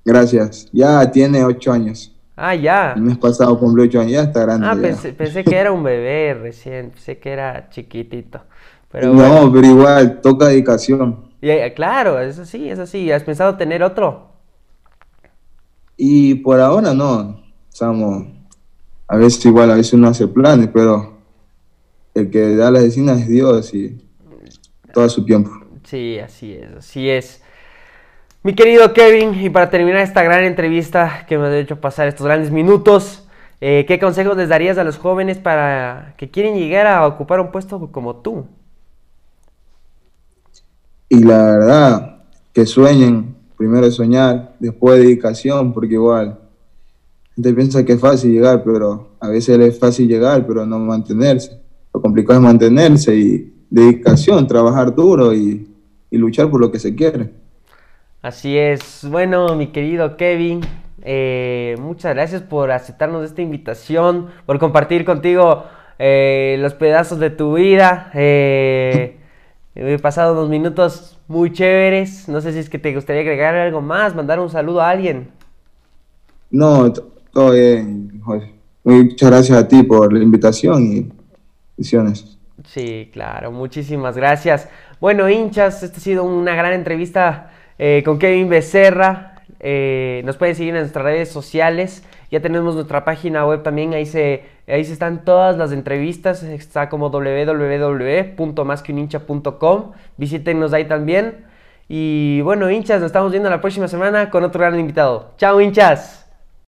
Gracias. 0.05 0.69
Ya 0.73 1.11
tiene 1.11 1.45
ocho 1.45 1.73
años. 1.73 2.16
Ah, 2.37 2.55
ya. 2.55 2.93
El 2.93 3.03
mes 3.03 3.17
pasado 3.17 3.59
cumplió 3.59 3.87
ocho 3.87 4.01
años, 4.01 4.13
ya 4.13 4.23
está 4.25 4.43
grande. 4.43 4.67
Ah, 4.67 4.75
ya. 4.75 4.83
pensé, 4.83 5.13
pensé 5.15 5.43
que 5.43 5.57
era 5.57 5.73
un 5.73 5.83
bebé 5.83 6.35
recién. 6.35 6.91
Pensé 6.91 7.19
que 7.19 7.31
era 7.31 7.71
chiquitito. 7.71 8.43
Pero 8.93 9.09
no, 9.09 9.15
bueno. 9.15 9.53
pero 9.53 9.67
igual, 9.67 10.21
toca 10.21 10.49
dedicación. 10.49 11.31
Y, 11.41 11.49
eh, 11.49 11.73
claro, 11.75 12.21
eso 12.21 12.45
sí, 12.45 12.69
eso 12.69 12.87
sí. 12.87 13.11
¿Has 13.11 13.23
pensado 13.23 13.57
tener 13.57 13.83
otro? 13.83 14.33
Y 15.97 16.35
por 16.37 16.61
ahora 16.61 16.93
no. 16.93 17.43
Estamos, 17.73 18.27
a 19.09 19.17
veces 19.17 19.45
igual, 19.47 19.71
a 19.71 19.75
veces 19.75 19.95
uno 19.95 20.09
hace 20.09 20.29
planes, 20.29 20.69
pero 20.73 21.17
el 22.15 22.31
que 22.31 22.57
da 22.57 22.71
las 22.71 22.83
decisiones 22.83 23.23
es 23.23 23.29
Dios 23.29 23.75
y 23.75 23.99
todo 24.93 25.05
a 25.05 25.09
su 25.09 25.25
tiempo. 25.25 25.51
Sí, 25.85 26.19
así 26.19 26.53
es, 26.53 26.73
así 26.77 27.09
es. 27.09 27.43
Mi 28.47 28.55
querido 28.55 28.93
Kevin, 28.93 29.35
y 29.43 29.51
para 29.51 29.71
terminar 29.71 30.03
esta 30.03 30.23
gran 30.23 30.45
entrevista 30.45 31.27
que 31.29 31.37
me 31.37 31.49
ha 31.49 31.59
hecho 31.59 31.81
pasar 31.81 32.07
estos 32.07 32.25
grandes 32.25 32.53
minutos, 32.53 33.27
eh, 33.61 33.85
¿qué 33.89 33.99
consejos 33.99 34.37
les 34.37 34.49
darías 34.49 34.79
a 34.79 34.85
los 34.85 34.99
jóvenes 34.99 35.39
para 35.39 36.15
que 36.17 36.31
quieren 36.31 36.55
llegar 36.55 36.87
a 36.87 37.05
ocupar 37.09 37.41
un 37.41 37.51
puesto 37.51 37.91
como 37.91 38.15
tú? 38.15 38.47
Y 41.09 41.25
la 41.25 41.43
verdad, 41.43 42.19
que 42.53 42.67
sueñen 42.67 43.35
primero 43.59 43.91
soñar, 43.91 44.55
después 44.61 45.01
dedicación, 45.01 45.73
porque 45.73 45.95
igual 45.95 46.39
gente 47.35 47.53
piensa 47.53 47.85
que 47.85 47.95
es 47.95 48.01
fácil 48.01 48.31
llegar, 48.31 48.63
pero 48.63 49.17
a 49.19 49.27
veces 49.27 49.59
es 49.59 49.77
fácil 49.77 50.07
llegar, 50.07 50.47
pero 50.47 50.65
no 50.65 50.79
mantenerse. 50.79 51.61
Lo 51.93 52.01
complicado 52.01 52.39
es 52.39 52.45
mantenerse 52.45 53.13
y 53.13 53.53
dedicación, 53.69 54.47
trabajar 54.47 54.95
duro 54.95 55.35
y, 55.35 55.69
luchar 56.13 56.49
por 56.49 56.61
lo 56.61 56.71
que 56.71 56.79
se 56.79 56.95
quiere. 56.95 57.46
Así 58.27 58.59
es. 58.59 59.07
Bueno, 59.09 59.55
mi 59.55 59.69
querido 59.69 60.17
Kevin, 60.17 60.61
eh, 61.03 61.77
muchas 61.79 62.13
gracias 62.13 62.43
por 62.43 62.73
aceptarnos 62.73 63.25
esta 63.25 63.41
invitación, 63.41 64.31
por 64.47 64.59
compartir 64.59 65.05
contigo 65.05 65.63
eh, 66.01 66.57
los 66.59 66.75
pedazos 66.75 67.21
de 67.21 67.31
tu 67.31 67.55
vida. 67.55 68.11
Eh, 68.15 69.17
he 69.77 69.99
pasado 70.01 70.33
unos 70.33 70.49
minutos 70.49 71.21
muy 71.29 71.53
chéveres. 71.53 72.29
No 72.29 72.41
sé 72.41 72.53
si 72.53 72.59
es 72.59 72.69
que 72.69 72.81
te 72.81 72.93
gustaría 72.93 73.23
agregar 73.23 73.55
algo 73.55 73.81
más, 73.81 74.17
mandar 74.17 74.41
un 74.41 74.51
saludo 74.51 74.81
a 74.81 74.91
alguien. 74.91 75.29
No, 76.51 76.93
todo 77.33 77.53
bien, 77.53 78.21
Muchas 78.83 79.31
gracias 79.31 79.57
a 79.57 79.69
ti 79.69 79.85
por 79.85 80.13
la 80.13 80.21
invitación 80.21 80.83
y 80.83 81.13
visiones. 81.77 82.37
Sí, 82.65 83.09
claro, 83.13 83.53
muchísimas 83.53 84.17
gracias. 84.17 84.69
Bueno, 85.01 85.29
hinchas, 85.31 85.85
esta 85.85 85.99
ha 85.99 86.01
sido 86.01 86.25
una 86.25 86.57
gran 86.57 86.73
entrevista 86.73 87.53
eh, 87.79 88.03
con 88.05 88.19
Kevin 88.19 88.49
Becerra. 88.49 89.35
Eh, 89.61 90.23
nos 90.25 90.37
pueden 90.37 90.55
seguir 90.55 90.75
en 90.75 90.81
nuestras 90.81 91.05
redes 91.05 91.31
sociales. 91.31 92.03
Ya 92.31 92.41
tenemos 92.41 92.75
nuestra 92.75 93.05
página 93.05 93.47
web 93.47 93.63
también. 93.63 93.95
Ahí 93.95 94.07
se, 94.07 94.45
ahí 94.67 94.85
se 94.85 94.93
están 94.93 95.25
todas 95.25 95.57
las 95.57 95.71
entrevistas. 95.73 96.43
Está 96.43 96.89
como 96.89 97.11
www.masqueunhincha.com. 97.11 99.93
Visítenos 100.17 100.73
ahí 100.73 100.87
también. 100.87 101.45
Y 101.89 102.41
bueno, 102.43 102.69
hinchas, 102.71 103.01
nos 103.01 103.07
estamos 103.07 103.31
viendo 103.31 103.49
la 103.49 103.61
próxima 103.61 103.87
semana 103.89 104.31
con 104.31 104.43
otro 104.43 104.61
gran 104.61 104.79
invitado. 104.79 105.31
Chao, 105.39 105.61
hinchas. 105.61 106.26